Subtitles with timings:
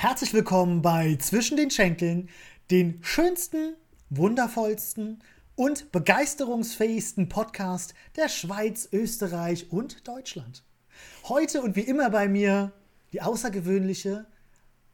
[0.00, 2.30] Herzlich willkommen bei Zwischen den Schenkeln,
[2.70, 3.76] den schönsten,
[4.08, 5.22] wundervollsten
[5.56, 10.64] und begeisterungsfähigsten Podcast der Schweiz, Österreich und Deutschland.
[11.24, 12.72] Heute und wie immer bei mir
[13.12, 14.24] die außergewöhnliche,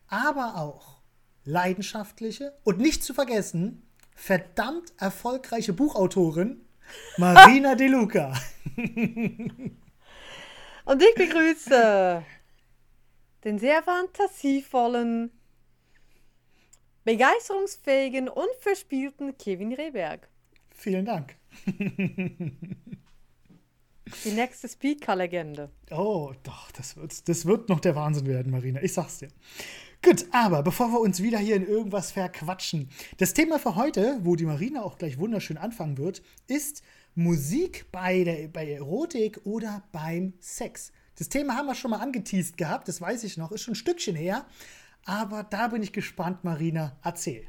[0.09, 1.03] aber auch
[1.45, 3.87] leidenschaftliche und nicht zu vergessen,
[4.17, 6.63] verdammt erfolgreiche Buchautorin
[7.17, 8.35] Marina De Luca.
[10.87, 12.23] Und ich begrüße
[13.47, 15.31] den sehr fantasievollen,
[17.05, 20.29] begeisterungsfähigen und verspielten Kevin Rehberg.
[20.75, 21.37] Vielen Dank.
[24.25, 25.71] Die nächste Speaker-Legende.
[25.93, 28.83] Oh, doch, das wird, das wird noch der Wahnsinn werden, Marina.
[28.83, 29.29] Ich sag's dir.
[30.03, 34.35] Gut, aber bevor wir uns wieder hier in irgendwas verquatschen, das Thema für heute, wo
[34.35, 36.83] die Marina auch gleich wunderschön anfangen wird, ist
[37.15, 40.93] Musik bei, der, bei Erotik oder beim Sex.
[41.17, 43.77] Das Thema haben wir schon mal angeteased gehabt, das weiß ich noch, ist schon ein
[43.77, 44.45] Stückchen her.
[45.07, 47.47] Aber da bin ich gespannt, Marina, erzähl.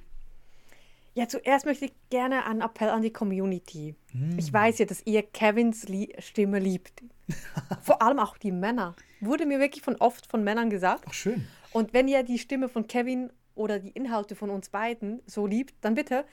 [1.15, 3.95] Ja, zuerst möchte ich gerne einen Appell an die Community.
[4.13, 4.37] Mm.
[4.37, 5.87] Ich weiß ja, dass ihr Kevins
[6.19, 7.01] Stimme liebt.
[7.81, 8.95] Vor allem auch die Männer.
[9.19, 11.05] Wurde mir wirklich von oft von Männern gesagt.
[11.07, 11.47] Ach, schön.
[11.73, 15.73] Und wenn ihr die Stimme von Kevin oder die Inhalte von uns beiden so liebt,
[15.81, 16.23] dann bitte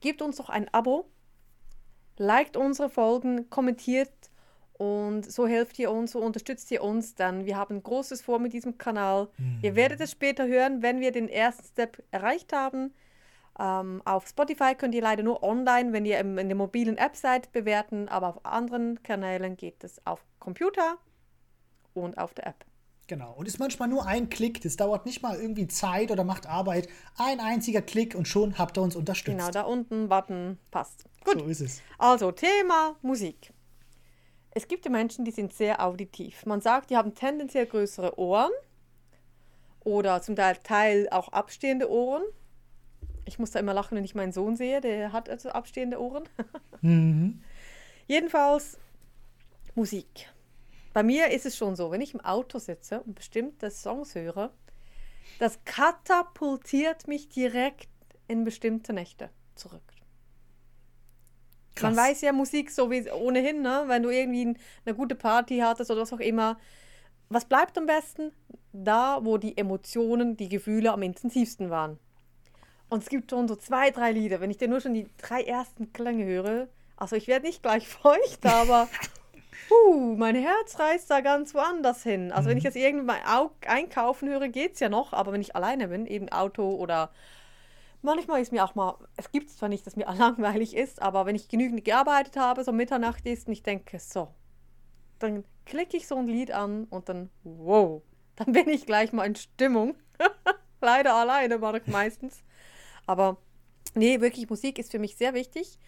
[0.00, 1.08] gebt uns doch ein Abo,
[2.18, 4.12] liked unsere Folgen, kommentiert
[4.74, 7.46] und so helft ihr uns, so unterstützt ihr uns dann.
[7.46, 9.28] Wir haben Großes vor mit diesem Kanal.
[9.38, 9.58] Mhm.
[9.62, 12.92] Ihr werdet es später hören, wenn wir den ersten Step erreicht haben.
[13.58, 17.52] Ähm, auf Spotify könnt ihr leider nur online, wenn ihr in der mobilen App seid,
[17.52, 20.98] bewerten, aber auf anderen Kanälen geht es auf Computer
[21.92, 22.64] und auf der App.
[23.06, 23.34] Genau.
[23.34, 24.62] Und ist manchmal nur ein Klick.
[24.62, 26.88] Das dauert nicht mal irgendwie Zeit oder macht Arbeit.
[27.16, 29.36] Ein einziger Klick und schon habt ihr uns unterstützt.
[29.36, 31.04] Genau, da unten Button passt.
[31.24, 31.38] Gut.
[31.38, 31.82] So ist es.
[31.98, 33.53] Also, Thema Musik.
[34.54, 36.46] Es gibt ja Menschen, die sind sehr auditiv.
[36.46, 38.52] Man sagt, die haben tendenziell größere Ohren
[39.80, 42.22] oder zum Teil, auch abstehende Ohren.
[43.26, 46.28] Ich muss da immer lachen, wenn ich meinen Sohn sehe, der hat also abstehende Ohren.
[46.82, 47.42] mhm.
[48.06, 48.78] Jedenfalls
[49.74, 50.28] Musik.
[50.92, 54.52] Bei mir ist es schon so, wenn ich im Auto sitze und bestimmte Songs höre,
[55.40, 57.88] das katapultiert mich direkt
[58.28, 59.82] in bestimmte Nächte zurück.
[61.74, 61.94] Krass.
[61.94, 63.84] Man weiß ja Musik so wie ohnehin, ne?
[63.86, 66.58] wenn du irgendwie eine gute Party hattest oder was auch immer.
[67.28, 68.32] Was bleibt am besten?
[68.72, 71.98] Da, wo die Emotionen, die Gefühle am intensivsten waren.
[72.90, 75.42] Und es gibt schon so zwei, drei Lieder, wenn ich dir nur schon die drei
[75.42, 76.68] ersten Klänge höre.
[76.96, 78.88] Also ich werde nicht gleich feucht, aber
[79.70, 82.30] uh, mein Herz reißt da ganz woanders hin.
[82.30, 82.50] Also mhm.
[82.50, 83.18] wenn ich das irgendwann
[83.66, 87.10] einkaufen höre, geht es ja noch, aber wenn ich alleine bin, eben Auto oder
[88.04, 91.34] manchmal ist mir auch mal, es gibt zwar nicht, dass mir langweilig ist, aber wenn
[91.34, 94.28] ich genügend gearbeitet habe, so Mitternacht ist und ich denke, so,
[95.18, 98.02] dann klicke ich so ein Lied an und dann, wow,
[98.36, 99.96] dann bin ich gleich mal in Stimmung.
[100.80, 102.42] Leider alleine war ich meistens.
[103.06, 103.38] Aber
[103.94, 105.78] nee, wirklich, Musik ist für mich sehr wichtig.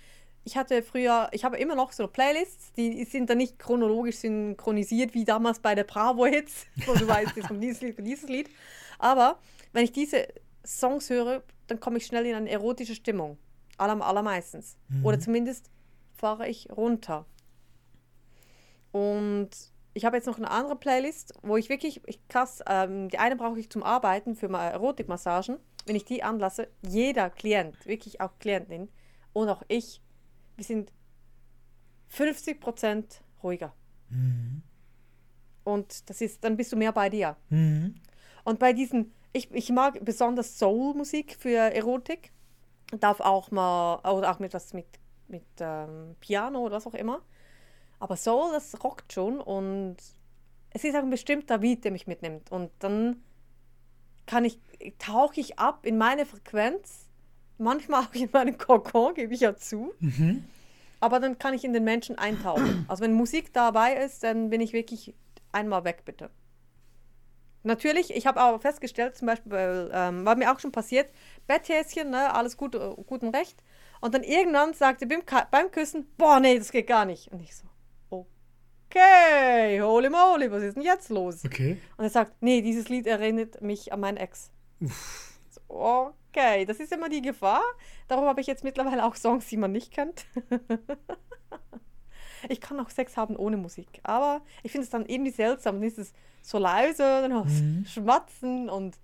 [0.45, 5.13] Ich hatte früher, ich habe immer noch so Playlists, die sind dann nicht chronologisch synchronisiert
[5.13, 8.49] wie damals bei der Bravo-Hits, wo du weißt, das kommt dieses Lied dieses Lied.
[8.99, 9.41] Aber
[9.73, 10.29] wenn ich diese
[10.65, 13.39] Songs höre, dann komme ich schnell in eine erotische Stimmung.
[13.79, 14.77] Aller, allermeistens.
[14.89, 15.05] Mhm.
[15.05, 15.71] Oder zumindest
[16.15, 17.27] fahre ich runter.
[18.93, 19.51] Und
[19.93, 23.37] ich habe jetzt noch eine andere Playlist, wo ich wirklich, ich krass, ähm, die eine
[23.37, 25.59] brauche ich zum Arbeiten für Erotikmassagen.
[25.87, 28.89] Wenn ich die anlasse, jeder Klient, wirklich auch Klientin
[29.33, 30.03] und auch ich,
[30.57, 30.93] wir sind
[32.11, 33.05] 50%
[33.43, 33.73] ruhiger.
[34.11, 34.63] Mhm.
[35.65, 37.37] Und das ist, dann bist du mehr bei dir.
[37.51, 37.97] Mhm.
[38.45, 42.33] Und bei diesen ich, ich mag besonders Soul-Musik für Erotik.
[43.01, 44.87] Darf auch mal, oder auch mit was mit,
[45.29, 47.21] mit ähm, Piano oder was auch immer.
[47.99, 49.97] Aber Soul, das rockt schon und
[50.71, 52.53] es ist auch ein bestimmter Beat, der mich mitnimmt.
[52.53, 53.23] Und dann
[54.27, 54.59] kann ich,
[54.99, 57.09] tauche ich ab in meine Frequenz,
[57.59, 59.93] manchmal auch in meinen Kokon, gebe ich ja zu.
[60.01, 60.45] Mhm.
[61.01, 62.85] Aber dann kann ich in den Menschen eintauchen.
[62.89, 65.15] Also wenn Musik dabei ist, dann bin ich wirklich
[65.53, 66.31] einmal weg, bitte.
[67.67, 71.11] Natürlich, ich habe aber festgestellt, zum Beispiel, ähm, war mir auch schon passiert,
[71.49, 73.61] Betthäschen, ne, alles gut, äh, gut und recht.
[74.01, 77.33] Und dann irgendwann sagte beim, beim Küssen, boah, nee, das geht gar nicht.
[77.33, 77.67] Und ich so,
[78.89, 81.45] okay, holy moly, was ist denn jetzt los?
[81.45, 81.81] Okay.
[81.97, 84.53] Und er sagt, nee, dieses Lied erinnert mich an meinen Ex.
[85.51, 87.63] So, okay, das ist immer die Gefahr.
[88.07, 90.27] Darum habe ich jetzt mittlerweile auch Songs, die man nicht kennt.
[92.49, 94.01] ich kann auch Sex haben ohne Musik.
[94.03, 95.77] Aber ich finde es dann irgendwie seltsam.
[95.77, 96.13] Dann ist es
[96.47, 97.85] so leise, dann hast mhm.
[97.87, 98.97] Schmatzen und,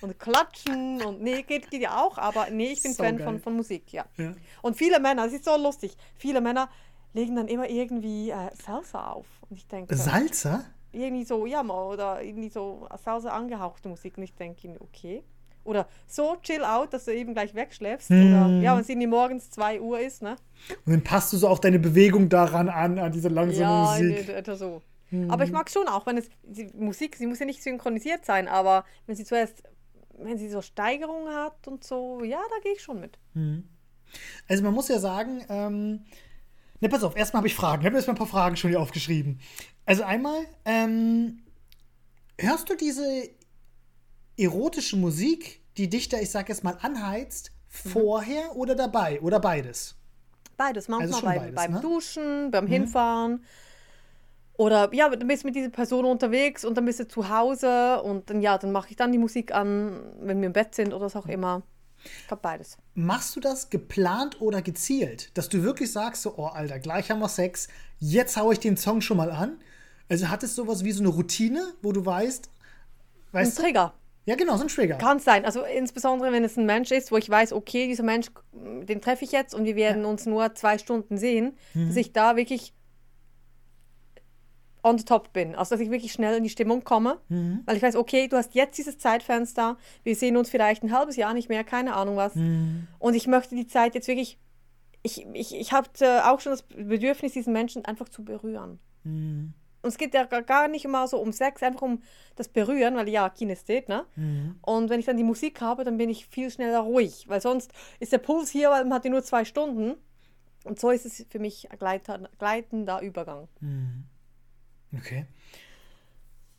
[0.00, 3.38] und Klatschen und nee, geht, geht ja auch, aber nee, ich bin so Fan von,
[3.38, 4.04] von Musik, ja.
[4.16, 4.34] ja.
[4.62, 6.68] Und viele Männer, es ist so lustig, viele Männer
[7.12, 9.26] legen dann immer irgendwie äh, Salsa auf.
[9.48, 9.96] Und ich denke.
[9.96, 10.64] Salsa?
[10.90, 14.16] Irgendwie so, ja, oder irgendwie so Salsa angehauchte Musik.
[14.16, 15.22] Und ich denke, okay.
[15.68, 18.08] Oder so chill out, dass du eben gleich wegschläfst.
[18.08, 18.32] Hm.
[18.32, 20.36] Oder ja, wenn es irgendwie morgens 2 Uhr ist, ne?
[20.86, 24.28] Und dann passt du so auch deine Bewegung daran an, an diese langsame Ja, Musik.
[24.30, 24.82] etwa so.
[25.28, 28.46] Aber ich mag schon auch, wenn es die Musik, sie muss ja nicht synchronisiert sein,
[28.48, 29.62] aber wenn sie zuerst,
[30.18, 33.18] wenn sie so Steigerungen hat und so, ja, da gehe ich schon mit.
[34.48, 36.04] Also man muss ja sagen, ähm,
[36.80, 37.82] ne, pass auf, erstmal habe ich Fragen.
[37.82, 39.40] Ich habe erstmal ein paar Fragen schon hier aufgeschrieben.
[39.86, 41.40] Also einmal, ähm,
[42.38, 43.28] hörst du diese
[44.38, 49.20] erotische Musik, die dich da, ich sag jetzt mal, anheizt, vorher oder dabei?
[49.20, 49.96] Oder beides?
[50.56, 51.80] Beides, manchmal Also beim, beides, beim ne?
[51.80, 53.44] Duschen, beim Hinfahren.
[54.54, 58.02] Oder ja, dann bist du mit dieser Person unterwegs und dann bist du zu Hause
[58.02, 60.92] und dann ja, dann mache ich dann die Musik an, wenn wir im Bett sind
[60.92, 61.62] oder was auch immer.
[62.04, 62.76] Ich glaube beides.
[62.94, 65.36] Machst du das geplant oder gezielt?
[65.36, 67.68] Dass du wirklich sagst, so, oh Alter, gleich haben wir Sex,
[68.00, 69.60] jetzt hau ich den Song schon mal an?
[70.08, 72.50] Also hat es sowas wie so eine Routine, wo du weißt,
[73.32, 73.62] Ein weißt du?
[74.28, 74.96] Ja, genau, so ein Trigger.
[74.96, 75.46] Kann sein.
[75.46, 79.24] Also insbesondere, wenn es ein Mensch ist, wo ich weiß, okay, dieser Mensch, den treffe
[79.24, 82.74] ich jetzt und wir werden uns nur zwei Stunden sehen, dass ich da wirklich
[84.82, 85.54] on the top bin.
[85.54, 87.18] Also, dass ich wirklich schnell in die Stimmung komme,
[87.64, 91.16] weil ich weiß, okay, du hast jetzt dieses Zeitfenster, wir sehen uns vielleicht ein halbes
[91.16, 92.34] Jahr nicht mehr, keine Ahnung was.
[92.98, 94.38] Und ich möchte die Zeit jetzt wirklich,
[95.02, 98.78] ich, ich, ich habe äh, auch schon das Bedürfnis, diesen Menschen einfach zu berühren.
[99.82, 102.02] Und es geht ja gar- nicht immer so um Sex, einfach um
[102.36, 104.04] das Berühren, weil ja, Kinesthet, ne?
[104.62, 107.72] Und wenn ich dann die Musik habe, dann bin ich viel schneller ruhig, weil sonst
[108.00, 109.94] ist der Puls hier, weil man hat ja nur zwei Stunden.
[110.64, 113.46] Und so ist es für mich ein gleiter, gleitender Übergang.
[114.96, 115.26] Okay.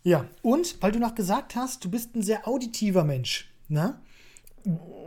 [0.04, 4.00] Ja, und weil du noch gesagt hast, du bist ein sehr auditiver Mensch, ne?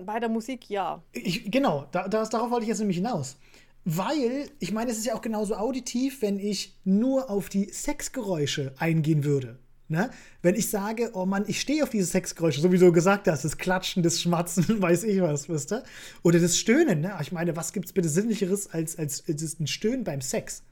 [0.05, 1.03] Bei der Musik ja.
[1.12, 3.37] Ich, genau, da, das, darauf wollte ich jetzt nämlich hinaus.
[3.84, 8.75] Weil, ich meine, es ist ja auch genauso auditiv, wenn ich nur auf die Sexgeräusche
[8.79, 9.58] eingehen würde.
[9.88, 10.11] Ne?
[10.40, 13.44] Wenn ich sage, oh Mann, ich stehe auf diese Sexgeräusche, so wie du gesagt hast,
[13.44, 15.82] das Klatschen, das Schmatzen, weiß ich was, wisst ihr?
[16.23, 17.19] Oder das Stöhnen, ne?
[17.20, 20.62] Ich meine, was gibt's bitte Sinnlicheres als, als, als ein Stöhnen beim Sex?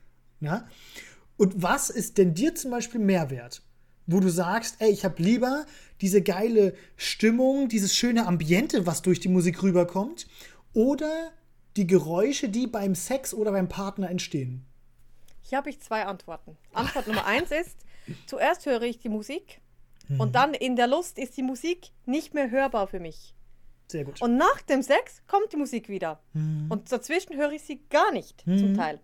[0.40, 0.64] Ne?
[1.36, 3.62] Und was ist denn dir zum Beispiel Mehrwert?
[4.06, 5.66] Wo du sagst, ey, ich habe lieber
[6.00, 10.28] diese geile Stimmung, dieses schöne Ambiente, was durch die Musik rüberkommt,
[10.72, 11.30] oder
[11.76, 14.64] die Geräusche, die beim Sex oder beim Partner entstehen.
[15.42, 16.56] Hier habe ich zwei Antworten.
[16.72, 17.78] Antwort Nummer eins ist,
[18.26, 19.60] zuerst höre ich die Musik
[20.18, 23.34] und dann in der Lust ist die Musik nicht mehr hörbar für mich.
[23.86, 24.20] Sehr gut.
[24.22, 26.20] Und nach dem Sex kommt die Musik wieder.
[26.68, 29.00] Und dazwischen höre ich sie gar nicht, zum Teil.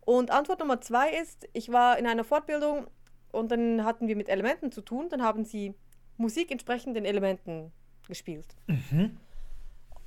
[0.00, 2.86] Und Antwort Nummer zwei ist, ich war in einer Fortbildung
[3.32, 5.08] und dann hatten wir mit Elementen zu tun.
[5.08, 5.74] Dann haben sie
[6.16, 7.72] Musik entsprechend den Elementen
[8.06, 8.46] gespielt.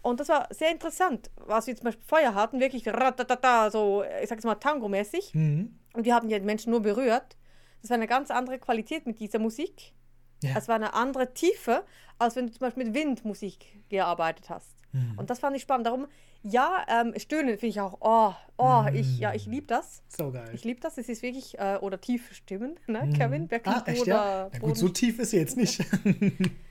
[0.01, 4.29] Und das war sehr interessant, was wir zum Beispiel vorher hatten, wirklich ratatata, so, ich
[4.29, 5.33] sag's mal, Tango-mäßig.
[5.33, 5.77] Mhm.
[5.93, 7.37] Und wir haben ja den Menschen nur berührt.
[7.81, 9.93] Das war eine ganz andere Qualität mit dieser Musik.
[10.41, 10.51] Ja.
[10.57, 11.83] Es war eine andere Tiefe,
[12.17, 14.75] als wenn du zum Beispiel mit Windmusik gearbeitet hast.
[14.93, 15.15] Mhm.
[15.17, 15.87] Und das fand ich spannend.
[15.87, 16.07] Darum,
[16.43, 20.01] ja, ähm, Stöhnen finde ich auch, oh, oh, ich, ja, ich liebe das.
[20.07, 20.49] So geil.
[20.53, 20.97] Ich liebe das.
[20.97, 23.51] Es ist wirklich, äh, oder tiefe Stimmen, ne, Kevin?
[23.51, 24.49] Wer Ah, echt, oder ja?
[24.53, 25.83] Na gut, so tief ist sie jetzt nicht.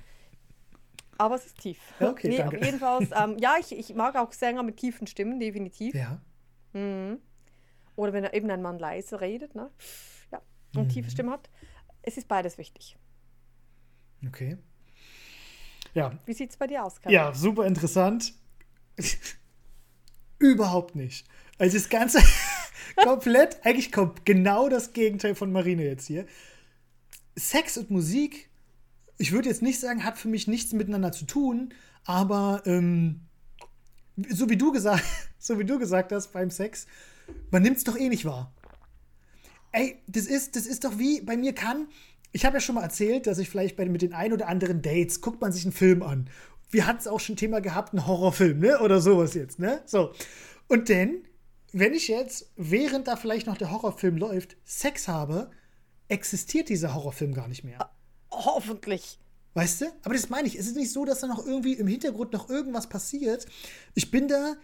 [1.19, 1.79] Aber es ist tief.
[2.01, 2.65] Ja, okay, nee, danke.
[2.65, 5.95] Jedenfalls, ähm, ja, ich, ich mag auch Sänger mit tiefen Stimmen, definitiv.
[5.95, 6.21] ja.
[7.97, 9.71] Oder wenn eben ein Mann leise redet, ne?
[10.31, 10.41] Ja,
[10.77, 10.89] und Mhm.
[10.91, 11.51] tiefe Stimme hat.
[12.03, 12.97] Es ist beides wichtig.
[14.27, 14.57] Okay.
[15.95, 17.15] Ja, Wie sieht es bei dir aus, Kevin?
[17.15, 18.33] Ja, super interessant.
[20.39, 21.27] Überhaupt nicht.
[21.59, 22.21] Also das Ganze
[22.97, 26.27] komplett, eigentlich kommt genau das Gegenteil von Marine jetzt hier.
[27.37, 28.49] Sex und Musik,
[29.19, 33.21] ich würde jetzt nicht sagen, hat für mich nichts miteinander zu tun, aber ähm,
[34.31, 35.05] so wie du gesagt,
[35.39, 36.87] so wie du gesagt hast beim Sex,
[37.51, 38.55] man nimmt es doch eh nicht wahr.
[39.73, 41.89] Ey, das ist, das ist doch wie bei mir kann.
[42.33, 44.81] Ich habe ja schon mal erzählt, dass ich vielleicht bei, mit den ein oder anderen
[44.81, 46.31] Dates guckt man sich einen Film an.
[46.71, 48.81] Wir hatten es auch schon Thema gehabt, einen Horrorfilm, ne?
[48.81, 49.83] Oder sowas jetzt, ne?
[49.87, 50.13] So.
[50.69, 51.25] Und denn,
[51.73, 55.51] wenn ich jetzt, während da vielleicht noch der Horrorfilm läuft, Sex habe,
[56.09, 57.91] existiert dieser Horrorfilm gar nicht mehr.
[58.45, 59.19] Hoffentlich.
[59.55, 59.87] Weißt du?
[60.05, 60.57] Aber das meine ich.
[60.57, 63.47] Es ist nicht so, dass da noch irgendwie im Hintergrund noch irgendwas passiert.
[63.95, 64.55] Ich bin da.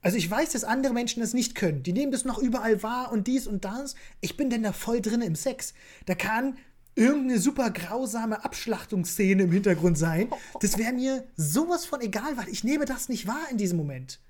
[0.00, 1.82] Also ich weiß, dass andere Menschen das nicht können.
[1.82, 3.94] Die nehmen das noch überall wahr und dies und das.
[4.20, 5.74] Ich bin denn da voll drin im Sex.
[6.06, 6.56] Da kann
[6.94, 10.28] irgendeine super grausame Abschlachtungsszene im Hintergrund sein.
[10.60, 14.20] Das wäre mir sowas von egal, weil ich nehme das nicht wahr in diesem Moment.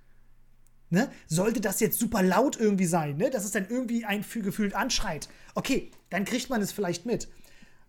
[0.90, 1.10] Ne?
[1.26, 3.30] Sollte das jetzt super laut irgendwie sein, ne?
[3.30, 5.28] dass es dann irgendwie ein gefühlt anschreit.
[5.54, 7.28] Okay, dann kriegt man es vielleicht mit.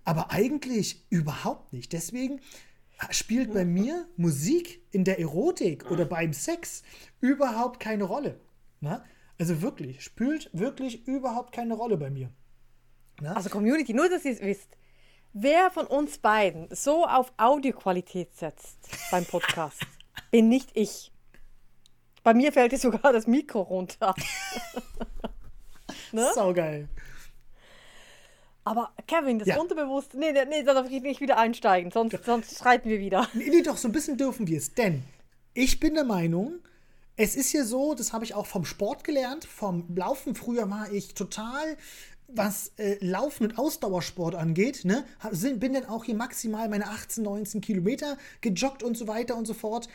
[0.05, 1.93] Aber eigentlich überhaupt nicht.
[1.93, 2.41] Deswegen
[3.09, 6.83] spielt bei mir Musik in der Erotik oder beim Sex
[7.19, 8.39] überhaupt keine Rolle.
[8.79, 9.03] Ne?
[9.39, 12.29] Also wirklich, spielt wirklich überhaupt keine Rolle bei mir.
[13.21, 13.35] Ne?
[13.35, 14.77] Also Community, nur dass ihr es wisst.
[15.33, 18.77] Wer von uns beiden so auf Audioqualität setzt
[19.09, 19.81] beim Podcast,
[20.31, 21.11] bin nicht ich.
[22.23, 24.13] Bei mir fällt dir sogar das Mikro runter.
[26.11, 26.31] ne?
[26.33, 26.87] Saugeil.
[28.63, 29.59] Aber Kevin, das ja.
[29.59, 33.27] Unterbewusste, nee, nee, da darf ich nicht wieder einsteigen, sonst, sonst streiten wir wieder.
[33.33, 34.73] Nee, nee, doch, so ein bisschen dürfen wir es.
[34.73, 35.03] Denn
[35.53, 36.59] ich bin der Meinung,
[37.17, 40.33] es ist ja so, das habe ich auch vom Sport gelernt, vom Laufen.
[40.33, 41.77] Früher war ich total,
[42.27, 45.05] was äh, Laufen und Ausdauersport angeht, ne,
[45.55, 49.53] bin dann auch hier maximal meine 18, 19 Kilometer gejoggt und so weiter und so
[49.53, 49.89] fort.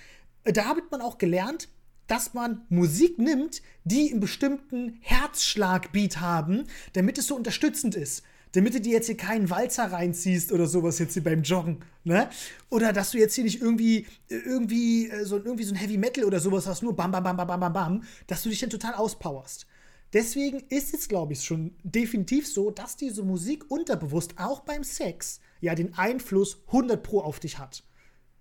[0.44, 1.68] Äh, da hat man auch gelernt,
[2.06, 8.22] dass man Musik nimmt, die einen bestimmten Herzschlagbeat haben, damit es so unterstützend ist
[8.52, 12.28] damit du dir jetzt hier keinen Walzer reinziehst oder sowas jetzt hier beim Joggen, ne?
[12.70, 16.24] Oder dass du jetzt hier nicht irgendwie, irgendwie, äh, so, irgendwie so ein Heavy Metal
[16.24, 18.70] oder sowas hast, nur bam, bam, bam, bam, bam, bam, bam, dass du dich dann
[18.70, 19.66] total auspowerst.
[20.14, 25.40] Deswegen ist es, glaube ich, schon definitiv so, dass diese Musik unterbewusst auch beim Sex
[25.60, 27.84] ja den Einfluss 100 Pro auf dich hat.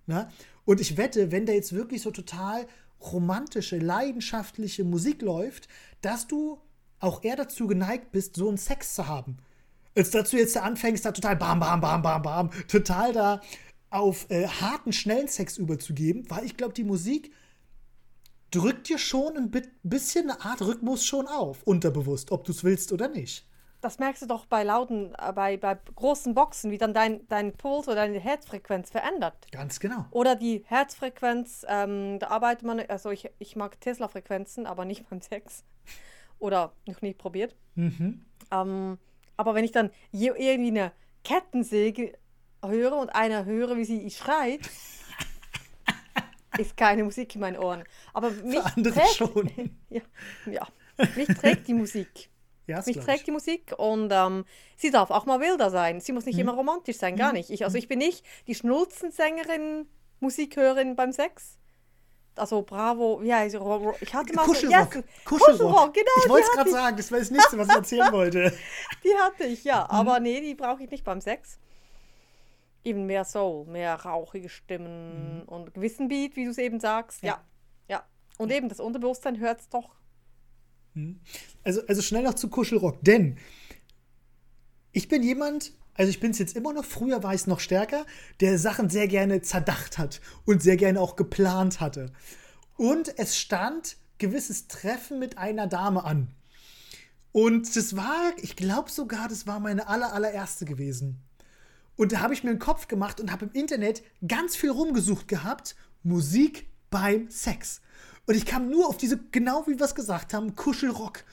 [0.06, 0.28] Ne?
[0.64, 2.66] Und ich wette, wenn da jetzt wirklich so total
[3.00, 5.68] romantische, leidenschaftliche Musik läuft,
[6.00, 6.58] dass du
[7.00, 9.36] auch eher dazu geneigt bist, so einen Sex zu haben
[9.98, 13.40] als dass du jetzt da anfängst, da total bam, bam, bam, bam, bam, total da
[13.90, 17.32] auf äh, harten, schnellen Sex überzugeben, weil ich glaube, die Musik
[18.50, 19.50] drückt dir schon ein
[19.82, 23.46] bisschen eine Art Rhythmus schon auf, unterbewusst, ob du es willst oder nicht.
[23.80, 27.52] Das merkst du doch bei lauten, äh, bei, bei großen Boxen, wie dann dein, dein
[27.52, 29.34] Puls oder deine Herzfrequenz verändert.
[29.52, 30.06] Ganz genau.
[30.10, 35.20] Oder die Herzfrequenz, ähm, da arbeitet man, also ich, ich mag Tesla-Frequenzen, aber nicht beim
[35.20, 35.64] Sex.
[36.40, 37.56] Oder noch nie probiert.
[37.76, 38.24] Mhm.
[38.50, 38.98] Ähm,
[39.38, 40.92] aber wenn ich dann irgendwie eine
[41.24, 42.18] Kettensäge
[42.62, 44.68] höre und einer höre, wie sie schreit,
[46.58, 47.84] ist keine Musik in meinen Ohren.
[48.12, 49.50] Aber mich trägt, schon.
[49.88, 50.02] ja,
[50.46, 50.66] ja,
[51.16, 52.30] mich trägt die Musik.
[52.66, 54.44] Ja, mich trägt die Musik und ähm,
[54.76, 56.00] sie darf auch mal wilder sein.
[56.00, 56.42] Sie muss nicht hm.
[56.42, 57.48] immer romantisch sein, gar nicht.
[57.48, 57.78] Ich, also mhm.
[57.78, 59.86] ich bin nicht die Schnulzensängerin,
[60.20, 61.58] Musikhörerin beim Sex
[62.38, 64.92] also Bravo, ja, ich hatte mal Kuschelrock.
[64.92, 66.10] So, yes, Kuschelrock, genau.
[66.24, 68.52] Ich wollte es gerade sagen, das war das nächste, was ich erzählen wollte.
[69.04, 69.84] Die hatte ich, ja.
[69.84, 69.90] Mhm.
[69.90, 71.58] Aber nee, die brauche ich nicht beim Sex.
[72.84, 75.42] Eben mehr Soul, mehr rauchige Stimmen mhm.
[75.42, 77.22] und gewissen Beat, wie du es eben sagst.
[77.22, 77.42] Ja.
[77.88, 77.96] ja.
[77.96, 78.04] ja.
[78.38, 79.90] Und eben das Unterbewusstsein hört es doch.
[80.94, 81.20] Mhm.
[81.64, 83.38] Also, also schnell noch zu Kuschelrock, denn
[84.92, 87.58] ich bin jemand, also ich bin es jetzt immer noch, früher war ich es noch
[87.58, 88.06] stärker,
[88.40, 92.12] der Sachen sehr gerne zerdacht hat und sehr gerne auch geplant hatte.
[92.76, 96.28] Und es stand gewisses Treffen mit einer Dame an.
[97.32, 101.20] Und das war, ich glaube sogar, das war meine aller, allererste gewesen.
[101.96, 105.26] Und da habe ich mir einen Kopf gemacht und habe im Internet ganz viel rumgesucht
[105.26, 105.74] gehabt,
[106.04, 107.80] Musik beim Sex.
[108.26, 111.24] Und ich kam nur auf diese, genau wie wir es gesagt haben, Kuschelrock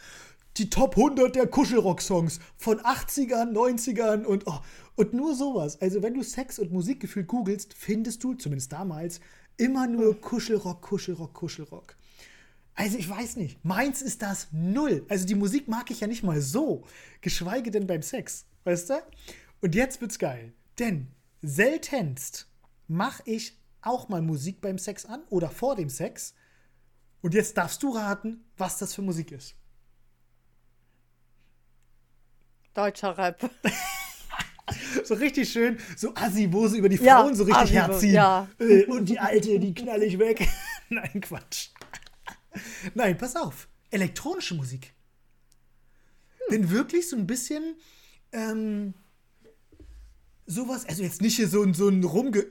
[0.57, 4.59] die Top 100 der Kuschelrock-Songs von 80ern, 90ern und, oh,
[4.95, 5.81] und nur sowas.
[5.81, 9.19] Also, wenn du Sex und Musikgefühl googelst, findest du, zumindest damals,
[9.57, 11.95] immer nur Kuschelrock, Kuschelrock, Kuschelrock.
[12.73, 13.63] Also, ich weiß nicht.
[13.63, 15.05] Meins ist das null.
[15.09, 16.85] Also, die Musik mag ich ja nicht mal so.
[17.21, 18.45] Geschweige denn beim Sex.
[18.63, 18.95] Weißt du?
[19.61, 20.53] Und jetzt wird's geil.
[20.79, 21.07] Denn
[21.41, 22.47] seltenst
[22.87, 26.33] mache ich auch mal Musik beim Sex an oder vor dem Sex.
[27.21, 29.55] Und jetzt darfst du raten, was das für Musik ist.
[32.75, 33.49] Deutscher Rap.
[35.03, 38.13] so richtig schön, so assi, wo sie über die Frauen ja, so richtig herziehen.
[38.13, 38.47] Ja.
[38.59, 40.47] Äh, und die alte, die knall ich weg.
[40.89, 41.69] Nein, Quatsch.
[42.93, 43.67] Nein, pass auf.
[43.91, 44.93] Elektronische Musik.
[46.37, 46.45] Hm.
[46.49, 47.75] Bin wirklich so ein bisschen
[48.31, 48.93] ähm,
[50.45, 52.45] sowas, also jetzt nicht hier so ein, so ein rumge...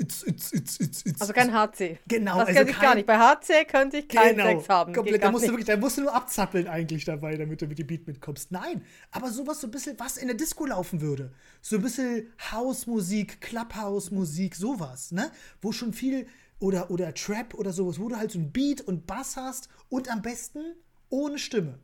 [1.20, 1.98] Also kein HC.
[2.08, 2.38] Genau.
[2.38, 3.06] Das also könnte ich gar nicht.
[3.06, 4.92] Bei HC könnte ich keinen genau, Sex haben.
[4.92, 7.78] Komplett, da, musst du wirklich, da musst du nur abzappeln eigentlich dabei, damit du mit
[7.78, 8.50] dem Beat mitkommst.
[8.50, 11.32] Nein, aber sowas so ein bisschen, was in der Disco laufen würde.
[11.60, 15.30] So ein bisschen Hausmusik, Clubhouse-Musik, sowas, ne?
[15.60, 16.26] Wo schon viel,
[16.58, 20.10] oder, oder Trap oder sowas, wo du halt so ein Beat und Bass hast und
[20.10, 20.74] am besten
[21.10, 21.78] ohne Stimme.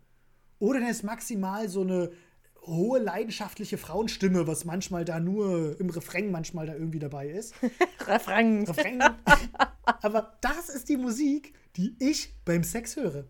[0.59, 2.11] Oder dann ist maximal so eine
[2.71, 7.55] hohe leidenschaftliche Frauenstimme, was manchmal da nur im Refrain manchmal da irgendwie dabei ist.
[8.07, 8.65] Refrain.
[8.65, 9.03] Refrain.
[9.85, 13.25] Aber das ist die Musik, die ich beim Sex höre.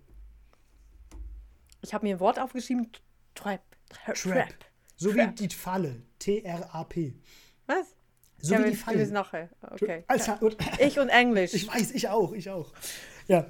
[1.83, 2.91] Ich habe mir ein Wort aufgeschrieben:
[3.35, 3.63] Trap.
[3.89, 4.15] Trap.
[4.15, 4.55] Trap.
[4.97, 5.31] So Trap.
[5.31, 6.03] wie die Falle.
[6.19, 7.15] T-R-A-P.
[7.67, 7.97] Was?
[8.39, 9.07] So ja, wie die Falle.
[9.09, 9.51] Nachher.
[9.63, 10.05] Okay.
[10.07, 11.55] Also, und, ich und Englisch.
[11.55, 12.73] Ich weiß, ich auch, ich auch.
[13.27, 13.47] Ja.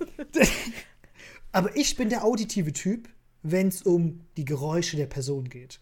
[1.53, 3.09] Aber ich bin der auditive Typ
[3.43, 5.81] wenn es um die Geräusche der Person geht.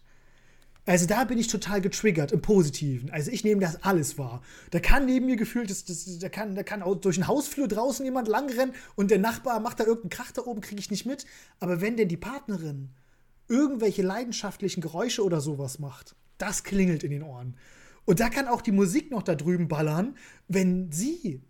[0.85, 3.11] Also da bin ich total getriggert im Positiven.
[3.11, 4.41] Also ich nehme das alles wahr.
[4.71, 7.67] Da kann neben mir gefühlt, das, das, da, kann, da kann auch durch den Hausflur
[7.67, 11.05] draußen jemand langrennen und der Nachbar macht da irgendeinen Krach da oben, kriege ich nicht
[11.05, 11.25] mit.
[11.59, 12.89] Aber wenn denn die Partnerin
[13.47, 17.55] irgendwelche leidenschaftlichen Geräusche oder sowas macht, das klingelt in den Ohren.
[18.05, 20.15] Und da kann auch die Musik noch da drüben ballern,
[20.47, 21.43] wenn sie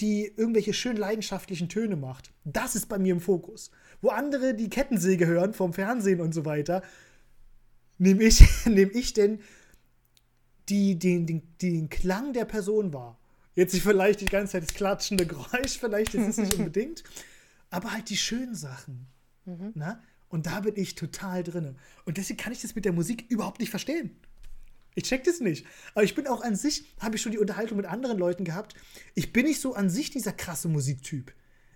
[0.00, 2.32] die irgendwelche schön leidenschaftlichen Töne macht.
[2.44, 3.70] Das ist bei mir im Fokus.
[4.00, 6.82] Wo andere die Kettensäge hören vom Fernsehen und so weiter,
[7.98, 9.40] nehme ich, nehm ich denn
[10.68, 13.18] die, den, den, den Klang der Person wahr.
[13.54, 17.02] Jetzt nicht vielleicht die ganze Zeit das klatschende Geräusch, vielleicht ist es nicht unbedingt,
[17.70, 19.06] aber halt die schönen Sachen.
[19.44, 19.72] Mhm.
[19.74, 20.02] Na?
[20.28, 21.76] Und da bin ich total drin.
[22.04, 24.10] Und deswegen kann ich das mit der Musik überhaupt nicht verstehen.
[24.96, 25.66] Ich check das nicht.
[25.94, 28.74] Aber ich bin auch an sich, habe ich schon die Unterhaltung mit anderen Leuten gehabt,
[29.14, 31.32] ich bin nicht so an sich dieser krasse Musiktyp.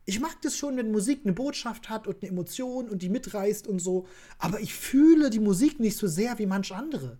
[0.07, 3.69] Ich mag das schon, wenn Musik eine Botschaft hat und eine Emotion und die mitreißt
[3.69, 4.09] und so.
[4.39, 7.19] Aber ich fühle die Musik nicht so sehr wie manch andere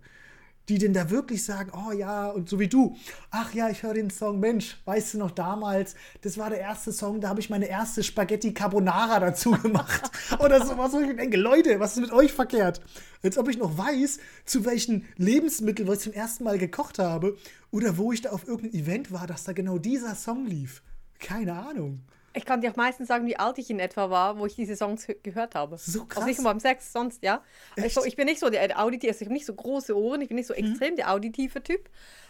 [0.71, 2.95] die denn da wirklich sagen, oh ja, und so wie du,
[3.29, 6.93] ach ja, ich höre den Song, Mensch, weißt du noch damals, das war der erste
[6.93, 10.09] Song, da habe ich meine erste Spaghetti Carbonara dazu gemacht.
[10.39, 12.79] Oder sowas, wo ich denke, Leute, was ist mit euch verkehrt?
[13.21, 17.35] Als ob ich noch weiß, zu welchen Lebensmitteln, was ich zum ersten Mal gekocht habe,
[17.69, 20.81] oder wo ich da auf irgendeinem Event war, dass da genau dieser Song lief.
[21.19, 21.99] Keine Ahnung.
[22.33, 24.75] Ich kann dir auch meistens sagen, wie alt ich in etwa war, wo ich diese
[24.75, 25.77] Songs gehört habe.
[25.77, 26.17] So krass.
[26.17, 27.43] Also nicht nur beim Sex, sonst, ja.
[27.75, 30.29] Ich, ich, bin nicht so der Auditive, also ich habe nicht so große Ohren, ich
[30.29, 30.59] bin nicht so mhm.
[30.65, 31.89] extrem der auditive Typ.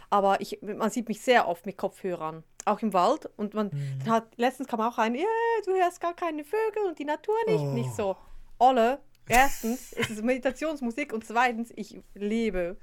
[0.10, 3.29] Aber ich, man sieht mich sehr oft mit Kopfhörern, auch im Wald.
[3.38, 4.10] Und man mhm.
[4.10, 5.25] hat, letztens kam auch ein, yeah,
[5.65, 7.62] du hörst gar keine Vögel und die Natur nicht.
[7.62, 7.74] Oh.
[7.74, 8.17] Nicht so,
[8.60, 12.77] Olle, erstens ist es Meditationsmusik und zweitens, ich lebe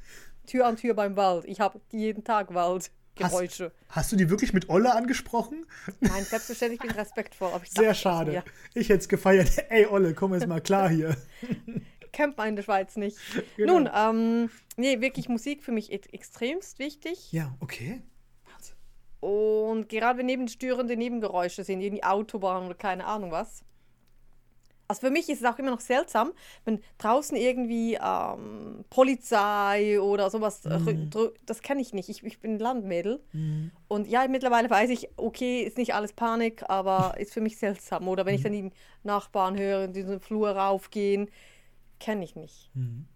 [0.46, 1.44] Tür an Tür beim Wald.
[1.44, 2.90] Ich habe jeden Tag Wald.
[3.18, 3.72] Geräusche.
[3.88, 5.66] Hast, hast, du die wirklich mit Olle angesprochen?
[6.00, 7.50] Nein, selbstverständlich bin ich respektvoll.
[7.68, 8.42] Sehr schade.
[8.74, 9.50] Ich hätte es gefeiert.
[9.68, 11.16] Ey, Olle, komm jetzt mal klar hier.
[12.12, 13.18] Kennt man in der Schweiz nicht.
[13.56, 13.74] Genau.
[13.74, 17.32] Nun, ähm, nee, wirklich Musik für mich extremst wichtig.
[17.32, 18.02] Ja, okay.
[19.20, 23.64] Und gerade wenn nebenstörende Nebengeräusche sind, irgendwie Autobahn oder keine Ahnung was,
[24.88, 26.32] also für mich ist es auch immer noch seltsam,
[26.64, 31.10] wenn draußen irgendwie ähm, Polizei oder sowas, äh, mhm.
[31.44, 32.08] das kenne ich nicht.
[32.08, 33.20] Ich, ich bin Landmädel.
[33.32, 33.70] Mhm.
[33.86, 38.08] Und ja, mittlerweile weiß ich, okay, ist nicht alles Panik, aber ist für mich seltsam.
[38.08, 38.70] Oder wenn ich dann die
[39.04, 41.28] Nachbarn höre, in diesen Flur raufgehen,
[42.00, 42.70] kenne ich nicht.
[42.74, 43.06] Mhm.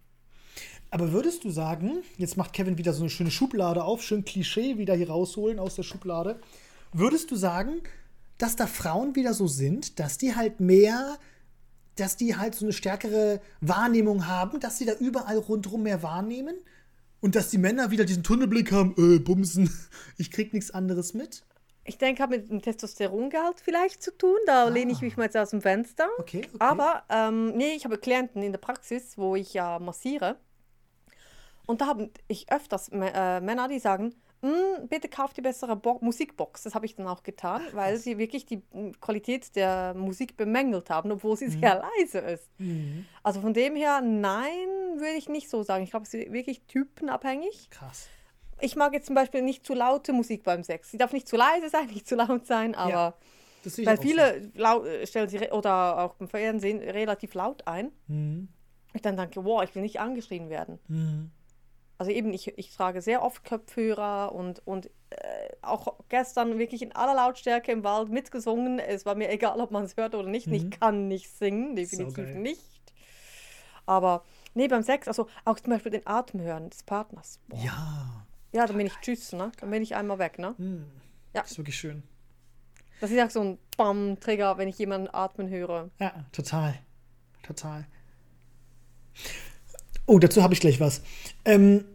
[0.91, 4.77] Aber würdest du sagen, jetzt macht Kevin wieder so eine schöne Schublade auf, schön Klischee
[4.77, 6.39] wieder hier rausholen aus der Schublade.
[6.91, 7.81] Würdest du sagen,
[8.37, 11.17] dass da Frauen wieder so sind, dass die halt mehr
[11.95, 16.55] dass die halt so eine stärkere Wahrnehmung haben, dass sie da überall rundherum mehr wahrnehmen
[17.21, 19.69] und dass die Männer wieder diesen Tunnelblick haben, äh, bumsen,
[20.17, 21.43] ich krieg nichts anderes mit.
[21.85, 24.37] Ich denke, hat mit dem Testosterongehalt vielleicht zu tun.
[24.45, 24.69] Da ah.
[24.69, 26.07] lehne ich mich mal jetzt aus dem Fenster.
[26.17, 26.57] Okay, okay.
[26.59, 30.37] Aber, ähm, nee, ich habe Klienten in der Praxis, wo ich ja massiere.
[31.65, 34.15] Und da habe ich öfters äh, Männer, die sagen,
[34.89, 36.63] bitte kauft die bessere Bo Musikbox.
[36.63, 40.89] Das habe ich dann auch getan, weil sie wirklich die hm, Qualität der Musik bemängelt
[40.89, 41.61] haben, obwohl sie mhm.
[41.61, 42.49] sehr leise ist.
[42.59, 43.05] Mhm.
[43.23, 45.83] Also von dem her, nein, würde ich nicht so sagen.
[45.83, 47.69] Ich glaube, es ist wirklich typenabhängig.
[47.69, 48.09] Krass.
[48.59, 50.91] Ich mag jetzt zum Beispiel nicht zu laute Musik beim Sex.
[50.91, 54.85] Sie darf nicht zu leise sein, nicht zu laut sein, aber ja, weil viele so.
[54.85, 57.93] Äh, stellen sie oder auch beim Fernsehen relativ laut ein.
[58.07, 58.49] Mhm.
[58.93, 60.79] Ich dann denke, wow, ich will nicht angeschrien werden.
[60.87, 61.31] Mhm
[62.03, 66.93] also eben, ich, ich trage sehr oft Kopfhörer und, und äh, auch gestern wirklich in
[66.93, 68.77] aller Lautstärke im Wald mitgesungen.
[68.77, 70.47] Es war mir egal, ob man es hört oder nicht.
[70.47, 70.53] Mhm.
[70.53, 72.61] Ich kann nicht singen, definitiv so nicht.
[73.85, 77.39] Aber nee, beim Sex, also auch zum Beispiel den Atem hören des Partners.
[77.47, 77.63] Boah.
[77.63, 78.25] Ja.
[78.51, 79.53] Ja, dann bin ich tschüss, ne?
[79.61, 80.55] Dann bin ich einmal weg, ne?
[80.57, 80.85] Mhm.
[81.33, 81.43] Ja.
[81.43, 82.03] Das ist wirklich schön.
[82.99, 85.89] Das ist auch so ein Bam-Trigger, wenn ich jemanden atmen höre.
[85.99, 86.77] Ja, total.
[87.43, 87.87] Total.
[90.05, 91.01] Oh, dazu habe ich gleich was.
[91.45, 91.85] Ähm,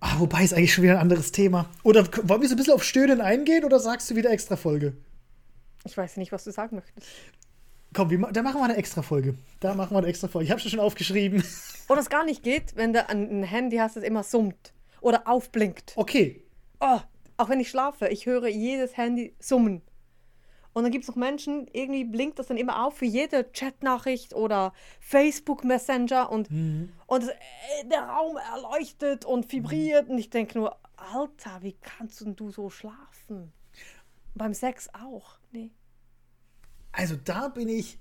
[0.00, 1.68] ah, wobei ist eigentlich schon wieder ein anderes Thema.
[1.82, 4.94] Oder wollen wir so ein bisschen auf Stöhnen eingehen oder sagst du wieder extra Folge?
[5.84, 7.06] Ich weiß nicht, was du sagen möchtest.
[7.94, 9.34] Komm, wir, da machen wir eine extra Folge.
[9.60, 10.44] Da machen wir eine extra Folge.
[10.44, 11.42] Ich habe schon aufgeschrieben.
[11.88, 15.92] Oder es gar nicht geht, wenn du ein Handy hast, das immer summt oder aufblinkt.
[15.96, 16.42] Okay.
[16.80, 17.00] Oh,
[17.36, 19.80] auch wenn ich schlafe, ich höre jedes Handy summen.
[20.72, 24.34] Und dann gibt es noch Menschen, irgendwie blinkt das dann immer auf für jede Chatnachricht
[24.34, 26.92] oder Facebook Messenger und, mhm.
[27.06, 30.06] und äh, der Raum erleuchtet und vibriert.
[30.06, 30.12] Mhm.
[30.12, 33.52] Und ich denke nur, Alter, wie kannst du so schlafen?
[34.34, 35.38] Beim Sex auch.
[35.52, 35.70] Nee.
[36.92, 37.98] Also da bin ich,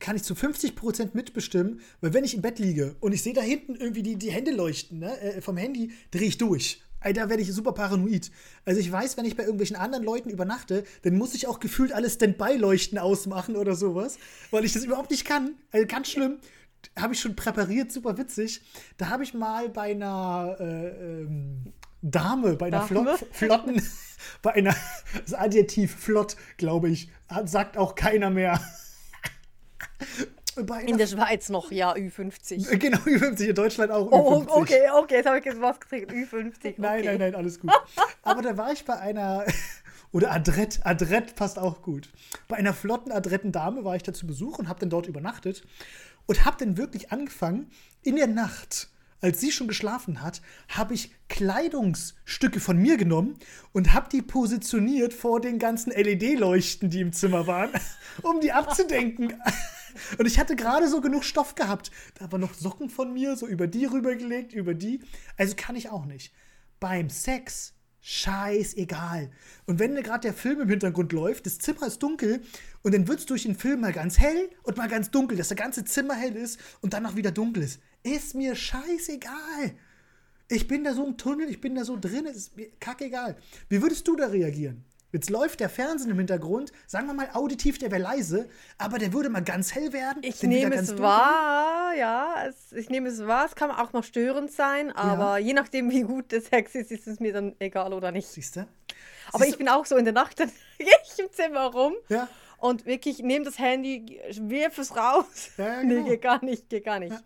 [0.00, 3.40] kann ich zu 50% mitbestimmen, weil wenn ich im Bett liege und ich sehe da
[3.40, 6.83] hinten irgendwie die, die Hände leuchten ne, äh, vom Handy, drehe ich durch.
[7.12, 8.30] Da werde ich super paranoid.
[8.64, 11.92] Also ich weiß, wenn ich bei irgendwelchen anderen Leuten übernachte, dann muss ich auch gefühlt
[11.92, 14.18] alles Standby-Leuchten ausmachen oder sowas,
[14.50, 15.54] weil ich das überhaupt nicht kann.
[15.70, 16.38] Also ganz schlimm.
[16.98, 18.60] Habe ich schon präpariert, super witzig.
[18.96, 20.88] Da habe ich mal bei einer äh,
[21.22, 23.82] ähm, Dame, bei einer Flot, flotten,
[24.42, 24.76] bei einer,
[25.24, 27.10] das Adjektiv flott, glaube ich,
[27.46, 28.60] sagt auch keiner mehr.
[30.62, 32.76] Bei In der Schweiz noch, ja, Ü50.
[32.76, 34.48] Genau, Ü50, in Deutschland auch Oh, Ü50.
[34.50, 36.10] okay, okay, jetzt habe ich jetzt was gekriegt.
[36.10, 36.74] Ü50.
[36.78, 37.04] Nein, okay.
[37.04, 37.72] nein, nein, alles gut.
[38.22, 39.44] Aber da war ich bei einer,
[40.12, 42.08] oder Adrett, Adrett passt auch gut.
[42.48, 45.62] Bei einer flotten, adretten Dame war ich da zu Besuch und habe dann dort übernachtet
[46.26, 47.70] und habe dann wirklich angefangen,
[48.02, 48.88] in der Nacht,
[49.24, 53.38] als sie schon geschlafen hat, habe ich Kleidungsstücke von mir genommen
[53.72, 57.70] und habe die positioniert vor den ganzen LED-Leuchten, die im Zimmer waren,
[58.22, 59.32] um die abzudenken.
[60.18, 61.92] Und ich hatte gerade so genug Stoff gehabt.
[62.16, 65.00] Da waren noch Socken von mir, so über die rübergelegt, über die.
[65.36, 66.34] Also kann ich auch nicht.
[66.80, 69.30] Beim Sex, scheißegal.
[69.66, 72.42] Und wenn gerade der Film im Hintergrund läuft, das Zimmer ist dunkel
[72.82, 75.48] und dann wird es durch den Film mal ganz hell und mal ganz dunkel, dass
[75.48, 77.80] das ganze Zimmer hell ist und dann auch wieder dunkel ist.
[78.04, 79.72] Ist mir scheißegal.
[80.48, 83.34] Ich bin da so im Tunnel, ich bin da so drin, es ist mir kackegal.
[83.70, 84.84] Wie würdest du da reagieren?
[85.10, 89.12] Jetzt läuft der Fernsehen im Hintergrund, sagen wir mal auditiv, der wäre leise, aber der
[89.12, 90.22] würde mal ganz hell werden.
[90.22, 91.04] Ich nehme es dunkel.
[91.04, 92.44] wahr, ja.
[92.46, 93.46] Es, ich nehme es wahr.
[93.46, 97.06] Es kann auch noch störend sein, aber je nachdem, wie gut der Sex ist, ist
[97.06, 98.26] es mir dann egal oder nicht.
[98.28, 98.66] Siehst du?
[99.32, 102.28] Aber ich bin auch so in der Nacht, dann gehe ich im Zimmer rum Ja.
[102.58, 105.50] und wirklich nehme das Handy, wirf es raus.
[105.56, 106.08] Ja, ja, Nee, genau.
[106.08, 107.16] geht gar nicht, geht gar nicht.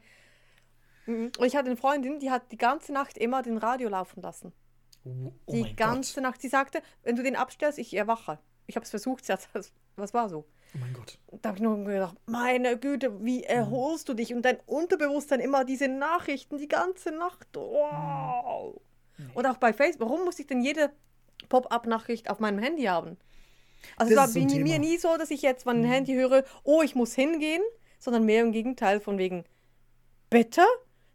[1.08, 1.32] Mhm.
[1.38, 4.52] Und ich hatte eine Freundin, die hat die ganze Nacht immer den Radio laufen lassen.
[5.04, 6.22] Oh, oh die ganze Gott.
[6.22, 6.42] Nacht.
[6.42, 8.38] Sie sagte, wenn du den abstellst, ich erwache.
[8.66, 9.48] Ich habe es versucht, sie hat,
[9.96, 10.44] was war so?
[10.74, 11.18] Oh mein Gott.
[11.40, 14.34] Da habe ich nur gedacht, meine Güte, wie erholst du dich?
[14.34, 17.48] Und dein Unterbewusstsein immer diese Nachrichten die ganze Nacht.
[17.54, 18.78] Wow.
[19.34, 20.92] Und auch bei Facebook, warum muss ich denn jede
[21.48, 23.16] Pop-up-Nachricht auf meinem Handy haben?
[23.96, 26.14] Also es Das war so ein bei mir nie so, dass ich jetzt mein Handy
[26.14, 27.62] höre, oh, ich muss hingehen,
[27.98, 29.44] sondern mehr im Gegenteil von wegen,
[30.28, 30.62] bitte?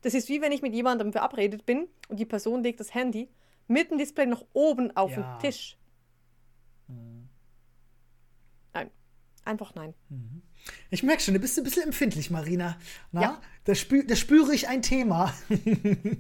[0.04, 3.30] Das ist wie wenn ich mit jemandem verabredet bin und die Person legt das Handy
[3.68, 5.38] mit dem Display noch oben auf Ja.
[5.38, 5.78] den Tisch.
[8.74, 8.92] Nein,
[9.46, 9.94] einfach nein.
[10.90, 12.78] Ich merke schon, du bist ein bisschen empfindlich, Marina.
[13.12, 13.22] Na?
[13.22, 13.42] Ja.
[13.66, 15.34] Da, spü da spüre ich ein Thema.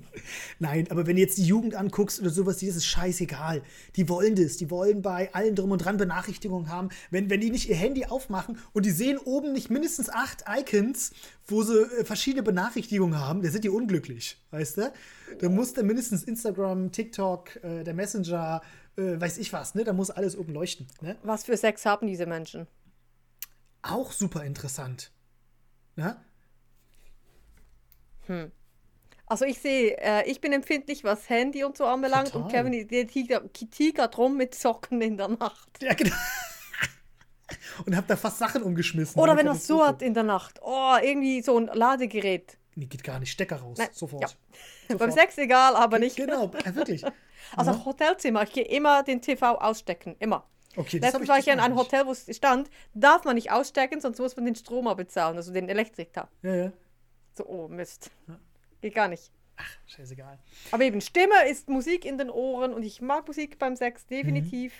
[0.59, 3.61] Nein, aber wenn du jetzt die Jugend anguckst oder sowas, die ist es scheißegal.
[3.97, 4.57] Die wollen das.
[4.57, 6.89] Die wollen bei allen drum und dran Benachrichtigungen haben.
[7.11, 11.11] Wenn, wenn die nicht ihr Handy aufmachen und die sehen oben nicht mindestens acht Icons,
[11.47, 14.37] wo sie äh, verschiedene Benachrichtigungen haben, da sind die unglücklich.
[14.51, 14.93] Weißt du?
[15.39, 18.61] Da muss dann mindestens Instagram, TikTok, äh, der Messenger,
[18.95, 19.83] äh, weiß ich was, ne?
[19.83, 20.87] Da muss alles oben leuchten.
[21.01, 21.17] Ne?
[21.23, 22.67] Was für Sex haben diese Menschen?
[23.83, 25.11] Auch super interessant.
[25.95, 26.19] Ne?
[29.25, 32.43] Also ich sehe, äh, ich bin empfindlich, was Handy und so anbelangt Total.
[32.43, 35.81] und Kevin, der tigert, tigert rum mit Socken in der Nacht.
[35.81, 36.15] Ja, genau.
[37.85, 39.19] Und hab da fast Sachen umgeschmissen.
[39.19, 40.59] Oder Eine wenn er so hat in der Nacht.
[40.61, 42.57] Oh, irgendwie so ein Ladegerät.
[42.75, 43.31] Nee, geht gar nicht.
[43.31, 43.77] Stecker raus.
[43.77, 44.21] Nein, Sofort.
[44.21, 44.27] ja.
[44.87, 44.99] Sofort.
[44.99, 46.15] Beim Sex egal, aber nicht.
[46.15, 47.03] Genau, ja, wirklich.
[47.55, 50.47] Also auch Hotelzimmer, ich gehe immer den TV ausstecken, immer.
[50.75, 51.77] Okay, Letztens war ich in einem.
[51.77, 55.53] Hotel, wo es stand, darf man nicht ausstecken, sonst muss man den Stromer bezahlen, also
[55.53, 56.29] den Elektriker.
[56.41, 56.71] Ja, ja.
[57.33, 58.11] So, oh Mist.
[58.81, 59.31] Geht gar nicht.
[59.85, 60.39] Scheißegal.
[60.71, 64.73] Aber eben, Stimme ist Musik in den Ohren und ich mag Musik beim Sex, definitiv.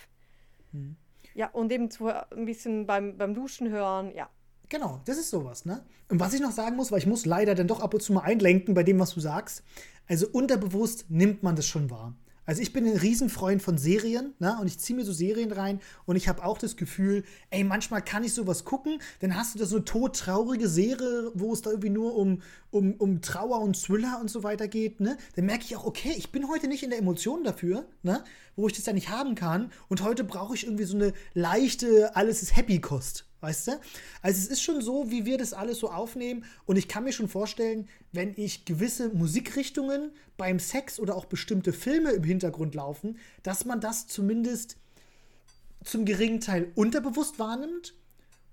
[0.72, 0.96] Mhm.
[1.36, 4.30] Ja, und eben zu, ein bisschen beim, beim Duschen hören, ja.
[4.70, 5.84] Genau, das ist sowas, ne?
[6.10, 8.14] Und was ich noch sagen muss, weil ich muss leider dann doch ab und zu
[8.14, 9.64] mal einlenken bei dem, was du sagst.
[10.08, 12.16] Also unterbewusst nimmt man das schon wahr.
[12.46, 14.58] Also ich bin ein Riesenfreund von Serien, ne?
[14.60, 18.02] Und ich ziehe mir so Serien rein und ich habe auch das Gefühl, ey, manchmal
[18.02, 21.70] kann ich sowas gucken, dann hast du da so eine todtraurige Serie, wo es da
[21.70, 25.18] irgendwie nur um, um, um Trauer und Thriller und so weiter geht, ne?
[25.36, 28.24] Dann merke ich auch, okay, ich bin heute nicht in der Emotion dafür, ne?
[28.56, 29.72] Wo ich das ja nicht haben kann.
[29.88, 33.26] Und heute brauche ich irgendwie so eine leichte, alles ist Happy-Kost.
[33.44, 33.72] Weißt du?
[34.22, 36.46] Also es ist schon so, wie wir das alles so aufnehmen.
[36.66, 41.74] Und ich kann mir schon vorstellen, wenn ich gewisse Musikrichtungen beim Sex oder auch bestimmte
[41.74, 44.78] Filme im Hintergrund laufen, dass man das zumindest
[45.84, 47.96] zum geringen Teil unterbewusst wahrnimmt.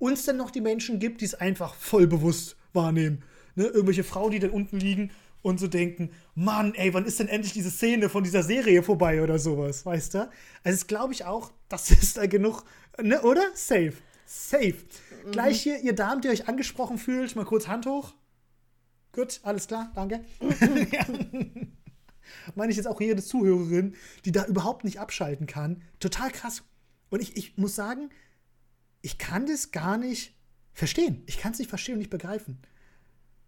[0.01, 3.23] Uns dann noch die Menschen gibt, die es einfach voll bewusst wahrnehmen.
[3.55, 3.67] Ne?
[3.67, 7.53] Irgendwelche Frauen, die dann unten liegen und so denken, Mann, ey, wann ist denn endlich
[7.53, 10.19] diese Szene von dieser Serie vorbei oder sowas, weißt du?
[10.65, 12.65] Also das glaube ich auch, das ist da genug,
[13.01, 13.43] ne, oder?
[13.55, 13.93] Safe.
[14.31, 14.75] Safe.
[15.33, 18.15] Gleich hier, ihr Damen, die euch angesprochen fühlt, mal kurz Hand hoch.
[19.13, 20.25] Gut, alles klar, danke.
[20.93, 21.05] ja.
[22.55, 25.83] Meine ich jetzt auch jede Zuhörerin, die da überhaupt nicht abschalten kann.
[25.99, 26.63] Total krass.
[27.11, 28.11] Und ich, ich muss sagen,
[29.03, 30.37] ich kann das gar nicht
[30.73, 31.25] verstehen.
[31.27, 32.63] Ich kann es nicht verstehen und nicht begreifen.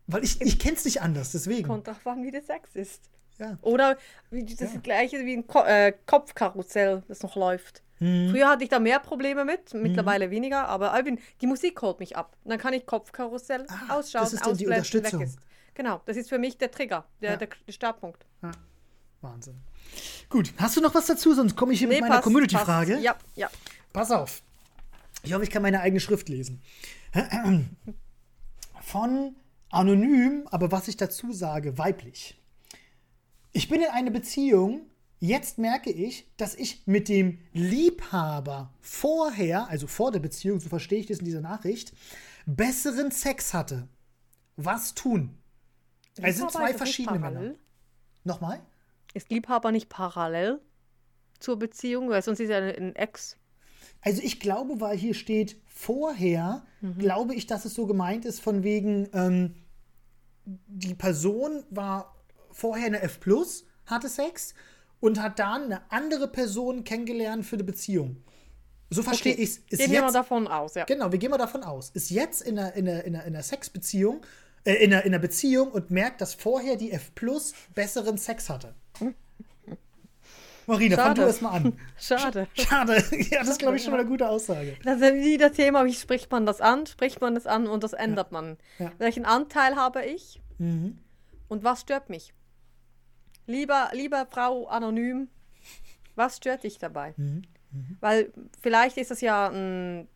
[0.08, 1.68] Weil ich, ich kenne es nicht anders, deswegen.
[1.68, 3.02] Kommt drauf an, wie der Sex ist.
[3.38, 3.56] Ja.
[3.62, 3.98] Oder
[4.30, 4.80] wie, das Ja.
[4.80, 7.84] gleiche wie ein Ko äh, Kopfkarussell, das noch läuft.
[8.02, 8.30] Mhm.
[8.30, 12.16] Früher hatte ich da mehr Probleme mit, mittlerweile weniger, aber Alvin, die Musik holt mich
[12.16, 12.36] ab.
[12.42, 15.20] Und dann kann ich Kopfkarussell Ah, ausschauen, das ist dann die ausblenden, weg Unterstützung.
[15.22, 15.38] ist.
[15.74, 17.36] Genau, das ist für mich der Trigger, der, Ja.
[17.36, 18.26] der, der Startpunkt.
[19.20, 19.60] Wahnsinn.
[20.28, 21.32] Gut, hast du noch was dazu?
[21.32, 22.98] Sonst komme ich hier mit meiner Community-Frage.
[22.98, 23.48] Ja, ja.
[23.92, 24.42] Pass auf.
[25.22, 26.60] Ich hoffe, ich kann meine eigene Schrift lesen.
[28.80, 29.36] von
[29.70, 32.38] anonym, aber was ich dazu sage, weiblich.
[33.52, 34.86] Ich bin in einer Beziehung,
[35.22, 40.98] jetzt merke ich, dass ich mit dem Liebhaber vorher, also vor der Beziehung, so verstehe
[40.98, 41.92] ich das in dieser Nachricht,
[42.44, 43.88] besseren Sex hatte.
[44.56, 45.38] Was tun?
[46.16, 47.18] Es sind Liebhaber zwei verschiedene?
[47.20, 47.54] Männer.
[48.24, 48.60] Nochmal?
[49.14, 50.60] Ist Liebhaber nicht parallel
[51.38, 52.10] zur Beziehung?
[52.10, 53.36] Weil sonst ist er ein Ex.
[54.00, 56.66] Also ich glaube, weil hier steht vorher,
[56.98, 59.54] glaube ich, dass es so gemeint ist von wegen, ähm,
[60.44, 62.16] die Person war
[62.50, 63.20] vorher eine F+,
[63.86, 64.54] hatte Sex
[65.02, 68.22] und hat dann eine andere Person kennengelernt für eine Beziehung.
[68.88, 69.42] So verstehe Okay.
[69.42, 69.78] ich es.
[69.78, 70.84] Gehen wir mal davon aus, ja.
[70.84, 71.90] genau, wir gehen mal davon aus.
[71.90, 74.20] Ist jetzt in einer, in einer, in einer, in einer Sexbeziehung,
[74.64, 77.10] äh, in, einer, in einer Beziehung und merkt, dass vorher die F+
[77.74, 78.74] besseren Sex hatte.
[80.68, 81.20] Marina, fang Schade.
[81.22, 81.78] du erst mal an.
[81.98, 82.46] Schade.
[82.54, 83.02] Schade.
[83.30, 84.76] Ja, das ist, glaube ich, schon mal eine gute Aussage.
[84.84, 86.86] Das ist wieder Thema, wie spricht man das an?
[86.86, 88.56] Spricht man das an und das ändert man.
[88.78, 88.92] Ja.
[88.98, 90.98] Welchen Anteil habe ich Mhm.
[91.48, 92.32] und was stört mich?
[93.52, 95.28] Lieber, lieber Frau Anonym,
[96.14, 97.12] was stört dich dabei?
[97.18, 97.42] Mhm.
[98.00, 100.08] Weil vielleicht ist es ja, ein,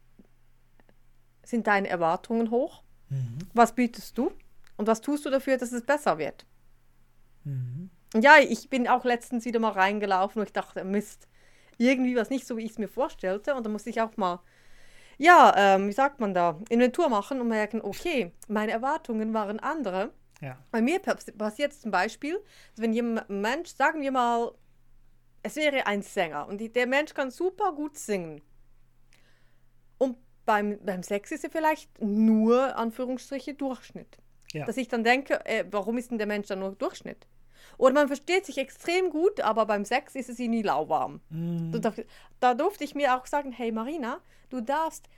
[1.44, 2.82] sind deine Erwartungen hoch?
[3.10, 3.38] Mhm.
[3.52, 4.32] Was bietest du?
[4.78, 6.46] Und was tust du dafür, dass es besser wird?
[7.44, 7.90] Mhm.
[8.14, 11.28] Und ja, ich bin auch letztens wieder mal reingelaufen, wo ich dachte, Mist,
[11.76, 13.54] irgendwie was nicht so, wie ich es mir vorstellte.
[13.54, 14.40] Und da musste ich auch mal,
[15.18, 20.10] ja, ähm, wie sagt man da, Inventur machen und merken, okay, meine Erwartungen waren andere.
[20.40, 20.58] Ja.
[20.70, 22.38] Bei mir pass- passiert zum Beispiel,
[22.76, 24.52] wenn jemand Mensch, sagen wir mal,
[25.42, 28.42] es wäre ein Sänger und die, der Mensch kann super gut singen.
[29.98, 34.18] Und beim, beim Sex ist er vielleicht nur, Anführungsstriche, Durchschnitt.
[34.52, 34.64] Ja.
[34.66, 37.26] Dass ich dann denke, äh, warum ist denn der Mensch dann nur Durchschnitt?
[37.78, 41.20] Oder man versteht sich extrem gut, aber beim Sex ist es ihm nie lauwarm.
[41.30, 42.00] Du darf-
[42.40, 44.20] Da durfte ich mir auch sagen, hey Marina,
[44.50, 45.08] du darfst,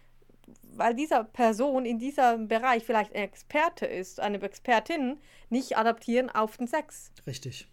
[0.75, 5.19] weil dieser Person in diesem Bereich vielleicht ein Experte ist, eine Expertin,
[5.51, 7.11] nicht adaptieren auf den Sex.
[7.27, 7.69] Richtig.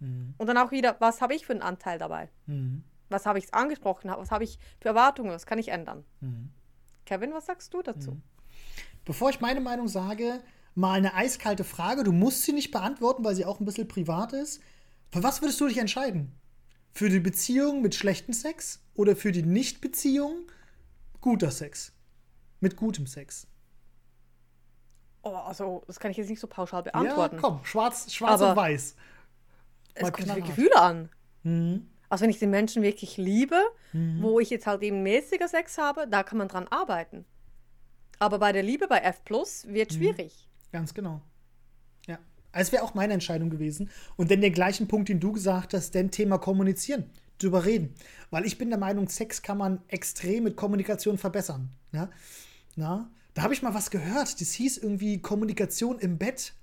[0.00, 0.34] Mhm.
[0.36, 2.28] Und dann auch wieder, was habe ich für einen Anteil dabei?
[2.46, 2.84] Mhm.
[3.08, 4.10] Was habe ich angesprochen?
[4.10, 5.30] Was habe ich für Erwartungen?
[5.30, 6.04] Was kann ich ändern?
[6.20, 6.50] Mhm.
[7.06, 8.20] Kevin, was sagst du dazu?
[9.04, 10.40] Bevor ich meine Meinung sage,
[10.74, 12.04] mal eine eiskalte Frage.
[12.04, 14.60] Du musst sie nicht beantworten, weil sie auch ein bisschen privat ist.
[15.10, 16.32] Für was würdest du dich entscheiden?
[16.92, 20.46] Für die Beziehung mit schlechtem Sex oder für die Nicht-Beziehung
[21.20, 21.92] guter Sex?
[22.60, 23.46] Mit gutem Sex.
[25.22, 27.36] Oh, also, das kann ich jetzt nicht so pauschal beantworten.
[27.36, 28.94] Ja, komm, schwarz, schwarz Aber und weiß.
[29.94, 30.46] es mal kommt für knallhart.
[30.56, 31.08] Gefühle an.
[31.42, 31.88] Mhm.
[32.08, 33.60] Also wenn ich den Menschen wirklich liebe,
[33.92, 37.26] wo ich jetzt halt eben mäßiger Sex habe, da kann man dran arbeiten.
[38.18, 40.48] Aber bei der Liebe bei F Plus wird schwierig.
[40.72, 41.20] Ganz genau.
[42.06, 42.18] Ja.
[42.52, 43.90] Es wäre auch meine Entscheidung gewesen.
[44.16, 47.94] Und dann den gleichen Punkt, den du gesagt hast, denn Thema kommunizieren, drüber reden.
[48.30, 51.70] Weil ich bin der Meinung, Sex kann man extrem mit Kommunikation verbessern.
[51.92, 52.10] Ja?
[52.76, 53.10] Na?
[53.34, 56.54] Da habe ich mal was gehört, das hieß irgendwie Kommunikation im Bett.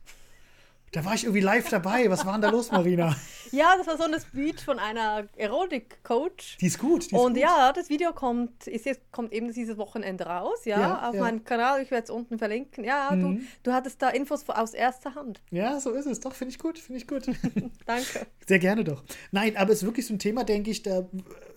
[0.95, 2.09] Da war ich irgendwie live dabei.
[2.09, 3.13] Was war denn da los, Marina?
[3.51, 6.57] Ja, das war so ein Speech von einer Erotik-Coach.
[6.59, 7.09] Die ist gut.
[7.11, 7.41] Die ist Und gut.
[7.41, 11.21] ja, das Video kommt, ist jetzt, kommt eben dieses Wochenende raus, ja, Ja, auf ja.
[11.21, 11.81] meinem Kanal.
[11.81, 12.83] Ich werde es unten verlinken.
[12.83, 15.41] Ja, du, du hattest da Infos aus erster Hand.
[15.51, 16.19] Ja, so ist es.
[16.19, 16.79] Doch, finde ich gut.
[16.79, 17.27] Finde ich gut.
[17.85, 18.25] Danke.
[18.45, 19.03] Sehr gerne doch.
[19.31, 21.07] Nein, aber es ist wirklich so ein Thema, denke ich, da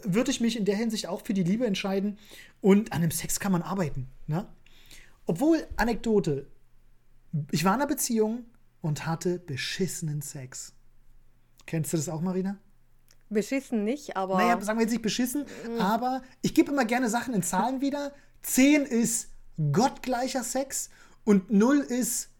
[0.04, 2.18] würde ich mich in der Hinsicht auch für die Liebe entscheiden.
[2.60, 4.08] Und an dem Sex kann man arbeiten.
[4.26, 4.46] Ne?
[5.26, 6.46] Obwohl, Anekdote,
[7.50, 8.44] ich war in einer Beziehung
[8.80, 10.72] und hatte beschissenen Sex.
[11.66, 12.58] Kennst du das auch, Marina?
[13.30, 15.44] Beschissen nicht, aber Naja, sagen wir jetzt nicht beschissen,
[15.78, 18.12] aber ich gebe immer gerne Sachen in Zahlen wieder.
[18.42, 19.30] 10 ist
[19.72, 20.88] gottgleicher Sex
[21.24, 22.30] und 0 ist,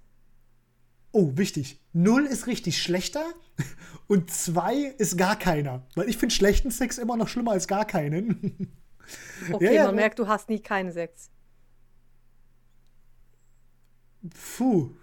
[1.13, 3.25] oh, wichtig, 0 ist richtig schlechter
[4.07, 5.87] und 2 ist gar keiner.
[5.95, 8.75] Weil ich finde schlechten Sex immer noch schlimmer als gar keinen.
[9.53, 10.01] okay, ja, ja, man ja.
[10.01, 11.31] merkt, du hast nie keinen Sex.
[14.57, 14.97] Puh.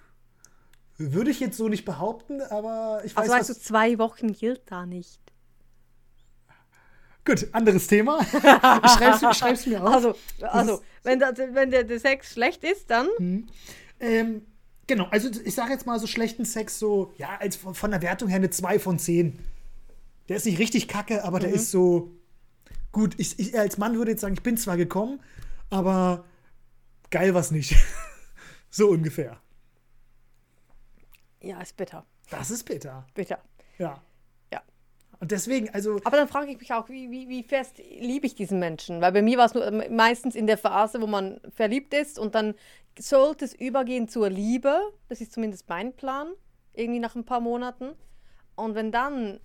[0.98, 4.62] Würde ich jetzt so nicht behaupten, aber ich weiß, Also weißt du, zwei Wochen gilt
[4.68, 5.20] da nicht.
[7.26, 8.20] Gut, anderes Thema.
[8.34, 9.94] Ich schreib's, schreib's mir auf.
[9.94, 13.10] Also, also wenn, der, wenn der, der Sex schlecht ist, dann
[14.00, 14.46] Ähm,
[14.88, 18.30] genau, also ich sage jetzt mal so schlechten Sex so, ja, als von, der Wertung
[18.30, 19.40] her eine 2 von 10.
[20.30, 22.12] Der ist nicht richtig kacke, aber der ist so
[22.92, 23.16] gut.
[23.18, 25.20] Ich, ich als Mann würde jetzt sagen, ich bin zwar gekommen,
[25.70, 26.26] aber
[27.10, 27.76] geil was nicht.
[28.70, 29.42] so ungefähr.
[31.46, 32.06] Ja, ist bitter.
[32.30, 33.06] Das ist bitter.
[33.14, 33.40] Bitter.
[33.78, 34.02] Ja.
[34.52, 34.62] Ja.
[35.20, 38.36] Und deswegen, also, Aber dann frage ich mich auch, wie, wie, wie fest liebe ich
[38.36, 39.00] diesen Menschen?
[39.02, 42.20] Weil bei mir war es nur ähm, meistens in der Phase, wo man verliebt ist
[42.20, 42.56] und dann
[42.98, 44.78] sollte es übergehen zur Liebe.
[45.10, 46.28] Das ist zumindest mein Plan,
[46.74, 47.92] irgendwie nach ein paar Monaten.
[48.56, 49.40] Und wenn dann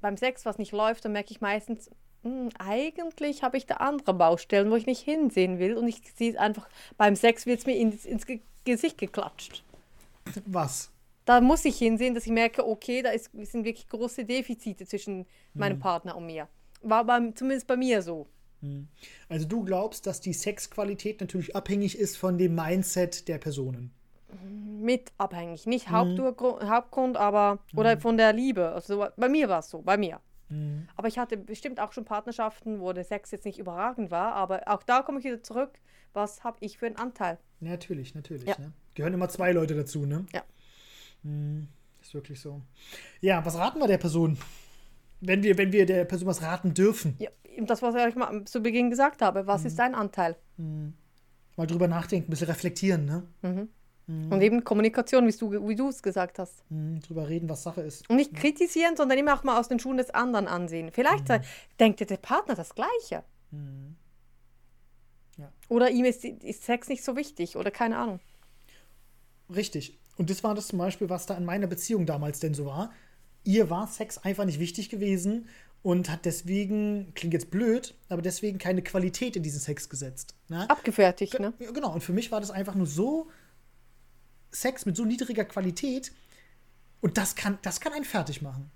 [0.00, 1.90] beim Sex was nicht läuft, dann merke ich meistens,
[2.22, 5.76] hm, eigentlich habe ich da andere Baustellen, wo ich nicht hinsehen will.
[5.76, 9.64] Und ich sehe es einfach, beim Sex wird es mir ins, ins Ge- Gesicht geklatscht.
[10.46, 10.90] Was?
[11.24, 15.26] Da muss ich hinsehen, dass ich merke, okay, da ist, sind wirklich große Defizite zwischen
[15.54, 16.48] meinem Partner und mir.
[16.82, 18.28] War beim, zumindest bei mir so.
[19.28, 23.92] Also du glaubst, dass die Sexqualität natürlich abhängig ist von dem Mindset der Personen.
[24.80, 25.66] Mit abhängig.
[25.66, 28.70] Nicht Haupturgrund, Hauptgrund, aber oder von der Liebe.
[28.70, 30.20] Also bei mir war es so, bei mir.
[30.96, 34.62] Aber ich hatte bestimmt auch schon Partnerschaften, wo der Sex jetzt nicht überragend war, aber
[34.66, 35.80] auch da komme ich wieder zurück.
[36.12, 37.38] Was habe ich für einen Anteil?
[37.60, 38.46] Natürlich, natürlich.
[38.46, 38.56] Ja.
[38.58, 38.72] Ne?
[38.94, 40.24] Gehören immer zwei Leute dazu, ne?
[40.32, 40.42] Ja.
[41.22, 41.68] Hm,
[42.00, 42.60] ist wirklich so.
[43.20, 44.38] Ja, was raten wir der Person?
[45.20, 47.16] Wenn wir, wenn wir der Person was raten dürfen.
[47.18, 47.30] Ja,
[47.60, 49.46] das, was ich mal zu Beginn gesagt habe.
[49.46, 50.36] Was ist dein Anteil?
[51.56, 53.22] Mal drüber nachdenken, ein bisschen reflektieren, ne?
[54.06, 56.62] Und eben Kommunikation, wie du es gesagt hast.
[56.68, 58.08] Hm, drüber reden, was Sache ist.
[58.10, 60.90] Und nicht kritisieren, sondern immer auch mal aus den Schuhen des anderen ansehen.
[60.92, 61.40] Vielleicht äh,
[61.80, 63.24] denkt der Partner das Gleiche.
[65.38, 65.50] Ja.
[65.68, 68.20] Oder ihm ist, ist Sex nicht so wichtig oder keine Ahnung.
[69.52, 69.98] Richtig.
[70.16, 72.92] Und das war das zum Beispiel, was da in meiner Beziehung damals denn so war.
[73.42, 75.48] Ihr war Sex einfach nicht wichtig gewesen
[75.82, 80.34] und hat deswegen, klingt jetzt blöd, aber deswegen keine Qualität in diesen Sex gesetzt.
[80.48, 80.68] Ne?
[80.70, 81.52] Abgefertigt, ne?
[81.58, 83.28] Genau, und für mich war das einfach nur so
[84.50, 86.12] Sex mit so niedriger Qualität
[87.00, 88.70] und das kann, das kann einen fertig machen.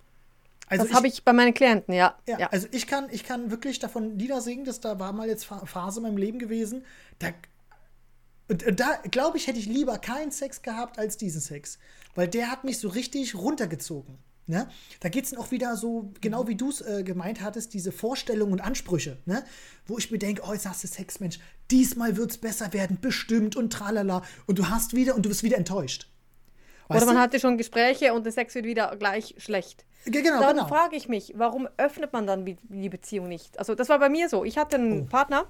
[0.67, 2.19] Also das habe ich bei meinen Klienten, ja.
[2.27, 2.47] ja, ja.
[2.51, 5.65] also ich kann, ich kann wirklich davon Lieder singen, dass da war mal jetzt Pha-
[5.65, 6.85] Phase in meinem Leben gewesen,
[7.21, 7.29] da
[8.49, 11.79] und, und da glaube ich, hätte ich lieber keinen Sex gehabt als diesen Sex,
[12.15, 14.19] weil der hat mich so richtig runtergezogen.
[14.47, 14.67] Ne?
[15.01, 17.93] Da geht es dann auch wieder so, genau wie du es äh, gemeint hattest, diese
[17.93, 19.45] Vorstellungen und Ansprüche, ne?
[19.87, 21.39] wo ich mir denke, oh, jetzt hast du Sex, Mensch,
[21.71, 24.23] diesmal wird es besser werden, bestimmt und tralala.
[24.47, 26.09] Und du hast wieder und du bist wieder enttäuscht.
[26.89, 27.21] Weißt Oder man du?
[27.21, 29.85] hatte schon Gespräche und der Sex wird wieder gleich schlecht.
[30.07, 30.69] Ge- Genau, Dann genau.
[30.69, 33.59] frage ich mich, warum öffnet man dann die die Beziehung nicht?
[33.59, 34.45] Also das war bei mir so.
[34.47, 35.05] Ich hatte einen Oh.
[35.05, 35.47] Partner,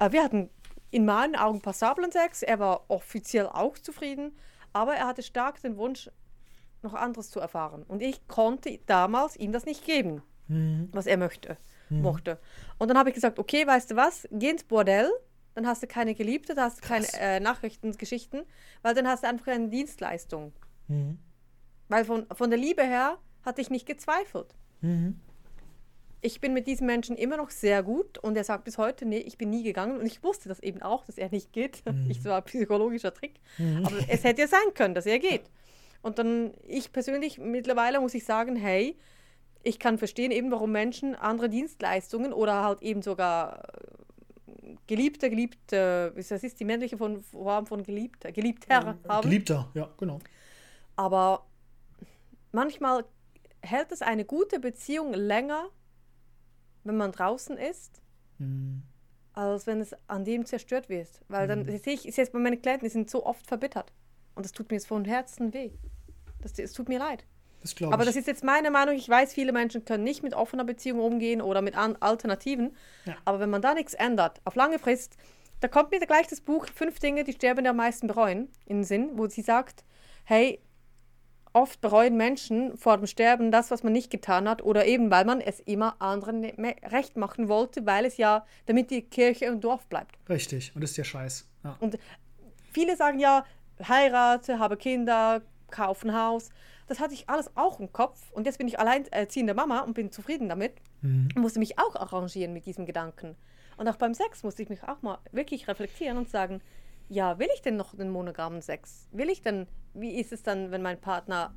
[0.00, 0.50] äh, wir hatten
[0.96, 4.34] in meinen Augen passablen Sex, er war offiziell auch zufrieden,
[4.72, 6.10] aber er hatte stark den Wunsch,
[6.82, 7.82] noch anderes zu erfahren.
[7.82, 10.88] Und ich konnte damals ihm das nicht geben, Mhm.
[10.92, 11.58] was er möchte,
[11.90, 12.38] mochte.
[12.78, 15.10] Und dann habe ich gesagt, okay, weißt du was, geh ins Bordell,
[15.54, 18.44] dann hast du keine Geliebte, da hast du keine äh, Nachrichtengeschichten,
[18.80, 20.54] weil dann hast du einfach eine Dienstleistung.
[20.88, 21.18] Mhm.
[21.88, 24.54] Weil von, von der Liebe her hatte ich nicht gezweifelt.
[24.80, 25.20] Mhm.
[26.22, 29.18] Ich bin mit diesem Menschen immer noch sehr gut und er sagt bis heute, nee,
[29.18, 31.82] ich bin nie gegangen und ich wusste das eben auch, dass er nicht geht.
[32.08, 33.40] Ich war ein psychologischer Trick.
[33.84, 35.42] Aber es hätte ja sein können, dass er geht.
[36.02, 38.96] Und dann, ich persönlich, mittlerweile muss ich sagen, hey,
[39.62, 46.12] ich kann verstehen eben, warum Menschen andere Dienstleistungen oder halt eben sogar äh, Geliebter, Geliebte,
[46.14, 49.22] das ist die männliche Form von Geliebter, Geliebter haben.
[49.22, 50.20] Geliebter, ja, genau.
[50.94, 51.46] Aber
[52.52, 53.04] manchmal
[53.60, 55.68] hält es eine gute Beziehung länger,
[56.86, 58.02] wenn man draußen ist,
[58.38, 58.82] Mhm.
[59.32, 61.08] als wenn es an dem zerstört wird.
[61.28, 63.92] Weil dann sehe ich, ich sehe es bei meinen Klienten, die sind so oft verbittert.
[64.34, 65.72] Und das tut mir jetzt von Herzen weh.
[66.42, 67.24] Das, es tut mir leid.
[67.62, 67.74] Das.
[67.90, 68.94] Aber das ist jetzt meine Meinung.
[68.94, 72.76] Ich weiß, viele Menschen können nicht mit offener Beziehung umgehen oder mit Alternativen.
[73.06, 73.16] Ja.
[73.24, 75.16] Aber wenn man da nichts ändert, auf lange Frist,
[75.60, 78.84] da kommt mir gleich das Buch Fünf Dinge, die Sterbende am meisten bereuen, in den
[78.84, 79.84] Sinn, wo sie sagt,
[80.24, 80.60] hey,
[81.56, 85.24] oft bereuen Menschen vor dem Sterben das, was man nicht getan hat, oder eben, weil
[85.24, 89.60] man es immer anderen ne- recht machen wollte, weil es ja, damit die Kirche im
[89.62, 90.18] Dorf bleibt.
[90.28, 91.48] Richtig, und das ist ja scheiß.
[91.64, 91.76] Ja.
[91.80, 91.98] Und
[92.72, 93.46] viele sagen ja,
[93.88, 95.40] heirate, habe Kinder,
[95.70, 96.50] kaufe ein Haus.
[96.88, 98.30] Das hatte ich alles auch im Kopf.
[98.32, 100.74] Und jetzt bin ich alleinerziehende Mama und bin zufrieden damit.
[101.00, 101.30] Mhm.
[101.34, 103.34] Und musste mich auch arrangieren mit diesem Gedanken.
[103.78, 106.60] Und auch beim Sex musste ich mich auch mal wirklich reflektieren und sagen,
[107.08, 109.08] ja, will ich denn noch einen monogamen Sex?
[109.12, 111.54] Will ich denn, wie ist es dann, wenn mein Partner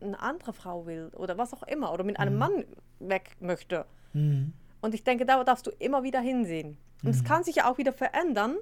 [0.00, 2.64] eine andere Frau will oder was auch immer oder mit einem Mann
[2.98, 3.86] weg möchte?
[4.12, 4.52] Mhm.
[4.80, 6.76] Und ich denke, da darfst du immer wieder hinsehen.
[7.02, 8.56] Und es kann sich ja auch wieder verändern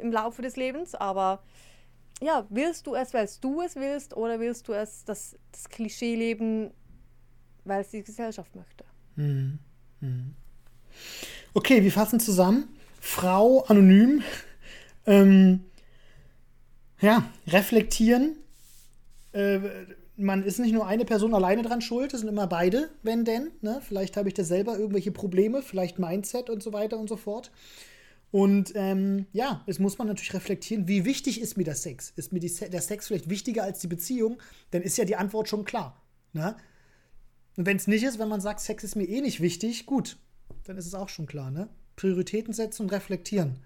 [0.00, 1.42] im Laufe des Lebens, aber
[2.22, 6.14] ja, willst du es, weil du es willst, oder willst du es, das, das Klischee
[6.14, 6.70] leben,
[7.64, 8.84] weil es die Gesellschaft möchte?
[9.16, 9.58] Mhm.
[10.00, 10.34] Mhm.
[11.52, 12.68] Okay, wir fassen zusammen.
[13.00, 14.22] Frau anonym.
[15.06, 15.64] Ähm,
[17.00, 18.36] ja, reflektieren.
[19.32, 19.60] Äh,
[20.16, 23.50] man ist nicht nur eine Person alleine dran schuld, es sind immer beide, wenn denn.
[23.62, 23.80] Ne?
[23.86, 27.50] Vielleicht habe ich da selber irgendwelche Probleme, vielleicht Mindset und so weiter und so fort.
[28.30, 32.12] Und ähm, ja, es muss man natürlich reflektieren, wie wichtig ist mir der Sex?
[32.16, 34.38] Ist mir Se- der Sex vielleicht wichtiger als die Beziehung?
[34.70, 36.00] Dann ist ja die Antwort schon klar.
[36.32, 36.56] Ne?
[37.56, 40.16] Und wenn es nicht ist, wenn man sagt, Sex ist mir eh nicht wichtig, gut,
[40.64, 41.68] dann ist es auch schon klar, ne?
[41.94, 43.60] Prioritäten setzen und reflektieren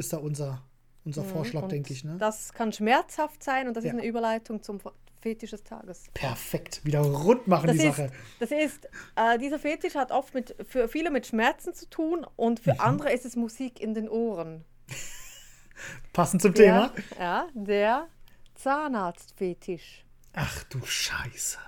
[0.00, 0.62] ist da unser,
[1.04, 2.16] unser Vorschlag, Und denke ich, ne?
[2.18, 3.90] Das kann schmerzhaft sein und das Ja.
[3.92, 4.80] ist eine Überleitung zum
[5.20, 6.04] Fetisch des Tages.
[6.14, 6.80] Perfekt.
[6.84, 8.10] Wieder rund machen Das die ist, Sache.
[8.40, 12.58] das ist äh, dieser Fetisch hat oft mit, für viele mit Schmerzen zu tun und
[12.60, 14.64] für andere ist es Musik in den Ohren.
[16.12, 16.92] Passend zum Der, Thema.
[17.18, 18.08] ja, der
[18.54, 20.04] Zahnarztfetisch.
[20.32, 21.58] Ach du Scheiße.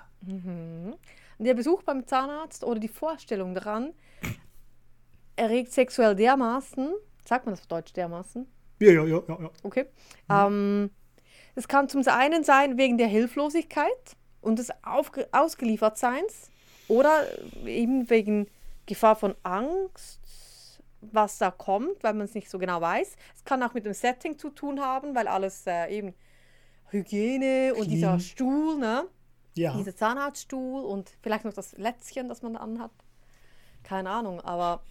[1.39, 3.93] Der Besuch beim Zahnarzt oder die Vorstellung daran
[5.37, 6.93] erregt sexuell dermaßen,
[7.25, 8.47] sagt man das auf Deutsch dermaßen?
[8.81, 9.39] Ja, ja, ja, ja.
[9.41, 9.51] ja.
[9.63, 9.87] Okay.
[10.31, 10.91] Ähm,
[11.55, 16.51] es kann zum einen sein wegen der Hilflosigkeit und des Aufge Ausgeliefertseins
[16.89, 17.25] oder
[17.65, 18.49] eben wegen
[18.87, 20.21] Gefahr von Angst,
[21.01, 23.17] was da kommt, weil man es nicht so genau weiß.
[23.35, 26.15] Es kann auch mit dem Setting zu tun haben, weil alles äh, eben
[26.91, 28.19] Hygiene und dieser.
[28.21, 29.07] Stuhl, ne?
[29.55, 29.77] ja.
[29.77, 32.93] Dieser Zahnarztstuhl und vielleicht noch das Lätzchen, das man da anhat.
[33.83, 34.83] Keine Ahnung, aber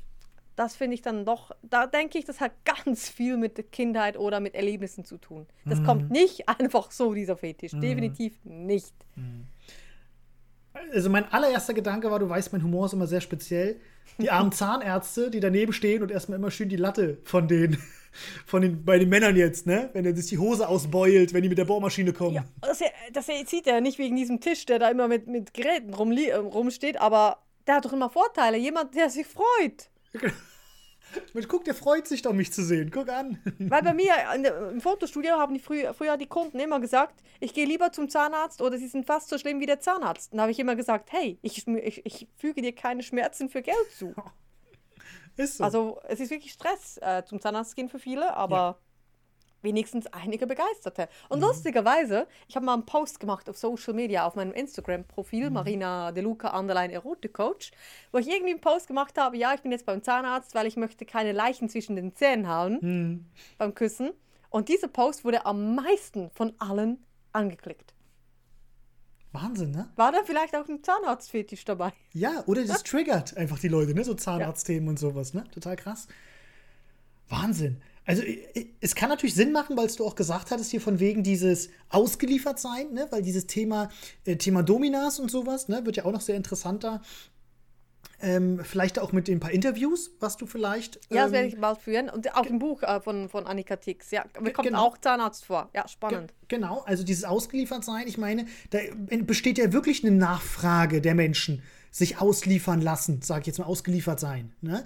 [0.61, 4.39] das finde ich dann doch, da denke ich, das hat ganz viel mit Kindheit oder
[4.39, 5.47] mit Erlebnissen zu tun.
[5.65, 7.71] Das kommt nicht einfach so, dieser Fetisch.
[7.71, 8.93] Definitiv nicht.
[10.93, 13.81] Also mein allererster Gedanke war, du weißt, mein Humor ist immer sehr speziell.
[14.19, 17.77] Die armen Zahnärzte, die daneben stehen und erstmal immer schön die Latte von den,
[18.45, 19.89] von den, bei den Männern jetzt, ne?
[19.93, 22.35] Wenn er sich die Hose ausbeult, wenn die mit der Bohrmaschine kommen.
[22.35, 22.81] Ja, das,
[23.11, 27.39] das sieht er nicht wegen diesem Tisch, der da immer mit, mit Geräten rumsteht, aber
[27.67, 28.57] der hat doch immer Vorteile.
[28.57, 29.89] Jemand, der sich freut.
[31.33, 32.91] Mensch, guck, der freut sich doch, mich zu sehen.
[32.91, 33.39] Guck an.
[33.59, 37.53] Weil bei mir der, im Fotostudio haben die früh, früher die Kunden immer gesagt, ich
[37.53, 40.31] gehe lieber zum Zahnarzt oder sie sind fast so schlimm wie der Zahnarzt.
[40.31, 43.91] Dann habe ich immer gesagt, hey, ich, ich, ich füge dir keine Schmerzen für Geld
[43.97, 44.13] zu.
[45.37, 45.63] Ist so.
[45.63, 48.79] Also es ist wirklich Stress äh, zum Zahnarzt gehen für viele, aber
[49.61, 51.07] wenigstens einige Begeisterte.
[51.29, 56.11] Und lustigerweise, ich habe mal einen Post gemacht auf Social Media, auf meinem Instagram-Profil, Marina
[56.11, 57.71] De Luca Underline Erotik-Coach,
[58.11, 60.77] wo ich irgendwie einen Post gemacht habe, ja, ich bin jetzt beim Zahnarzt, weil ich
[60.77, 64.11] möchte keine Leichen zwischen den Zähnen haben beim Küssen.
[64.49, 67.93] Und dieser Post wurde am meisten von allen angeklickt.
[69.31, 69.89] Wahnsinn, ne?
[69.95, 71.93] War da vielleicht auch ein Zahnarztfetisch dabei?
[72.13, 74.03] Ja, oder das triggert einfach die Leute, ne?
[74.03, 75.45] So Zahnarztthemen und sowas, ne?
[75.51, 76.07] Total krass.
[77.29, 77.81] Wahnsinn.
[78.11, 80.99] Also i- i- es kann natürlich Sinn machen, weil du auch gesagt hattest hier von
[80.99, 83.07] wegen dieses ausgeliefert sein, ne?
[83.09, 83.89] Weil dieses Thema
[84.25, 87.01] äh, Thema Dominas und sowas, ne, wird ja auch noch sehr interessant da.
[88.23, 90.99] Ähm, vielleicht auch mit den paar Interviews, was du vielleicht.
[91.09, 92.07] Ja, das ähm, werde ich bald führen.
[92.09, 94.11] Und auch im Buch äh, von, von Annika Tix.
[94.11, 94.85] Ja, mir kommt genau.
[94.85, 95.69] auch Zahnarzt vor.
[95.73, 96.33] Ja, Ge- spannend.
[96.47, 98.77] Genau, also dieses ausgeliefert sein, ich meine, da
[99.23, 104.19] besteht ja wirklich eine Nachfrage der Menschen, sich ausliefern lassen, sage ich jetzt mal, ausgeliefert
[104.19, 104.51] sein.
[104.61, 104.85] Ne?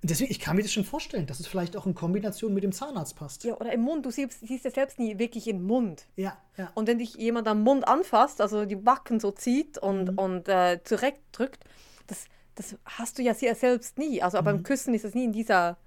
[0.00, 2.62] Und deswegen, ich kann mir das schon vorstellen, dass es vielleicht auch in Kombination mit
[2.62, 3.42] dem Zahnarzt passt.
[3.44, 4.06] Ja, oder im Mund.
[4.06, 6.06] Du siehst, siehst ja selbst nie wirklich im Mund.
[6.14, 6.70] Ja, ja.
[6.74, 10.18] Und wenn dich jemand am Mund anfasst, also die Backen so zieht und, Mhm.
[10.18, 11.64] und äh, zurechtdrückt,
[12.06, 14.22] das, das hast du ja sehr selbst nie.
[14.22, 14.44] Also Mhm.
[14.44, 15.78] beim Küssen ist es nie in dieser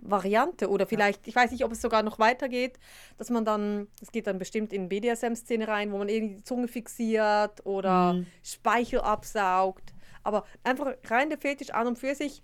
[0.00, 0.68] Variante.
[0.68, 2.78] Oder vielleicht, ich weiß nicht, ob es sogar noch weitergeht,
[3.16, 6.68] dass man dann, das geht dann bestimmt in BDSM-Szene rein, wo man irgendwie die Zunge
[6.68, 8.26] fixiert oder Mhm.
[8.42, 9.94] Speichel absaugt.
[10.22, 12.42] Aber einfach rein der Fetisch an und für sich,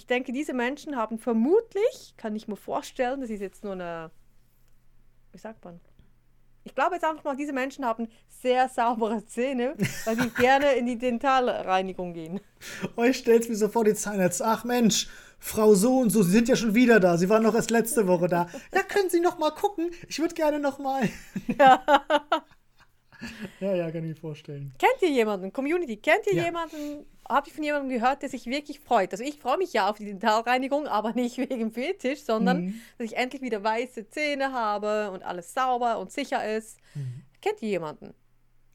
[0.00, 4.10] ich denke, diese Menschen haben vermutlich, kann ich mir vorstellen, das ist jetzt nur eine,
[5.30, 5.78] wie sagt man?
[6.64, 9.74] Ich glaube jetzt einfach mal, diese Menschen haben sehr saubere Zähne,
[10.06, 12.40] weil sie gerne in die Dentalreinigung gehen.
[12.96, 15.06] Euch stellt mir so vor, die Zahnärzte, ach Mensch,
[15.38, 18.06] Frau so und so, Sie sind ja schon wieder da, Sie waren noch erst letzte
[18.06, 18.48] Woche da.
[18.74, 19.90] Ja, können Sie noch mal gucken?
[20.08, 21.06] Ich würde gerne noch mal.
[21.58, 21.84] Ja.
[23.60, 24.72] ja, kann ich mir vorstellen.
[24.78, 26.44] Kennt ihr jemanden, Community, kennt ihr Ja.
[26.44, 29.12] jemanden, habt ihr von jemandem gehört, der sich wirklich freut?
[29.12, 32.80] Also ich freue mich ja auf die Dentalreinigung, aber nicht wegen Fetisch, sondern Mhm.
[32.98, 36.78] dass ich endlich wieder weiße Zähne habe und alles sauber und sicher ist.
[36.94, 37.22] Mhm.
[37.40, 38.14] Kennt ihr jemanden?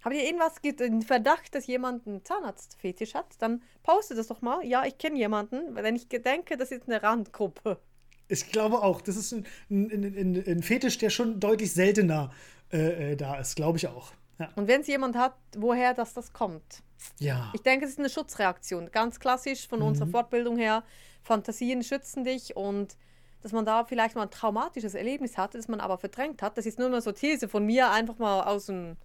[0.03, 3.25] Habt ihr irgendwas, einen Verdacht, dass jemand einen Zahnarztfetisch hat?
[3.39, 4.63] Dann postet das doch mal.
[4.63, 7.79] Ja, ich kenne jemanden, wenn ich denke, das ist eine Randgruppe.
[8.27, 12.31] Ich glaube auch, das ist ein, ein, ein, ein Fetisch, der schon deutlich seltener
[12.71, 14.11] äh, äh, da ist, glaube ich auch.
[14.39, 14.49] Ja.
[14.55, 16.83] Und wenn es jemand hat, woher das, das kommt?
[17.19, 17.51] ja.
[17.53, 18.89] Ich denke, es ist eine Schutzreaktion.
[18.91, 20.83] Ganz klassisch von unserer Fortbildung her.
[21.23, 22.97] Fantasien schützen dich und
[23.41, 26.57] dass man da vielleicht mal ein traumatisches Erlebnis hatte, das man aber verdrängt hat.
[26.57, 28.95] Das ist nur eine so These von mir, einfach mal aus der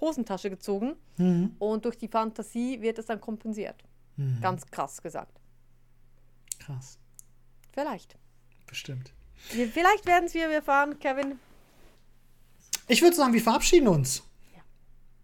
[0.00, 0.96] Hosentasche gezogen.
[1.58, 3.82] Und durch die Fantasie wird es dann kompensiert.
[4.42, 5.40] Ganz krass gesagt.
[6.58, 6.98] Krass.
[7.72, 8.16] Vielleicht.
[8.66, 9.12] Bestimmt.
[9.36, 11.38] Vielleicht werden es wir erfahren, Kevin.
[12.88, 14.22] Ich würde sagen, wir verabschieden uns.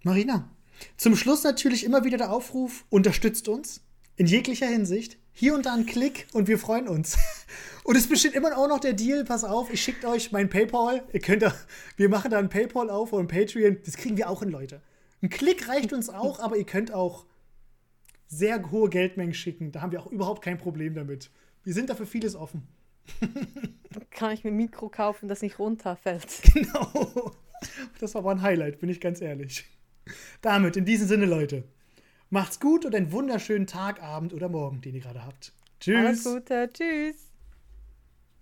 [0.04, 0.50] Marina,
[0.96, 3.82] zum Schluss natürlich immer wieder der Aufruf, unterstützt uns
[4.16, 5.16] in jeglicher Hinsicht.
[5.32, 7.16] Hier und da ein Klick und wir freuen uns.
[7.84, 11.02] Und es besteht immer auch noch der Deal, pass auf, ich schicke euch mein Paypal.
[11.12, 11.52] Ihr könnt da,
[11.96, 13.78] wir machen da ein Paypal auf und ein Patreon.
[13.84, 14.80] Das kriegen wir auch in Leute.
[15.20, 17.26] Ein Klick reicht uns auch, aber ihr könnt auch
[18.28, 19.72] sehr hohe Geldmengen schicken.
[19.72, 21.30] Da haben wir auch überhaupt kein Problem damit.
[21.64, 22.68] Wir sind dafür vieles offen.
[24.10, 26.42] Kann ich mir ein Mikro kaufen, das nicht runterfällt?
[26.54, 27.32] Genau.
[27.98, 29.64] Das war aber ein Highlight, bin ich ganz ehrlich.
[30.40, 31.64] Damit, in diesem Sinne, Leute.
[32.30, 35.52] Macht's gut und einen wunderschönen Tag, Abend oder Morgen, den ihr gerade habt.
[35.80, 35.96] Tschüss.
[35.96, 36.70] Alles Gute.
[36.72, 37.31] Tschüss.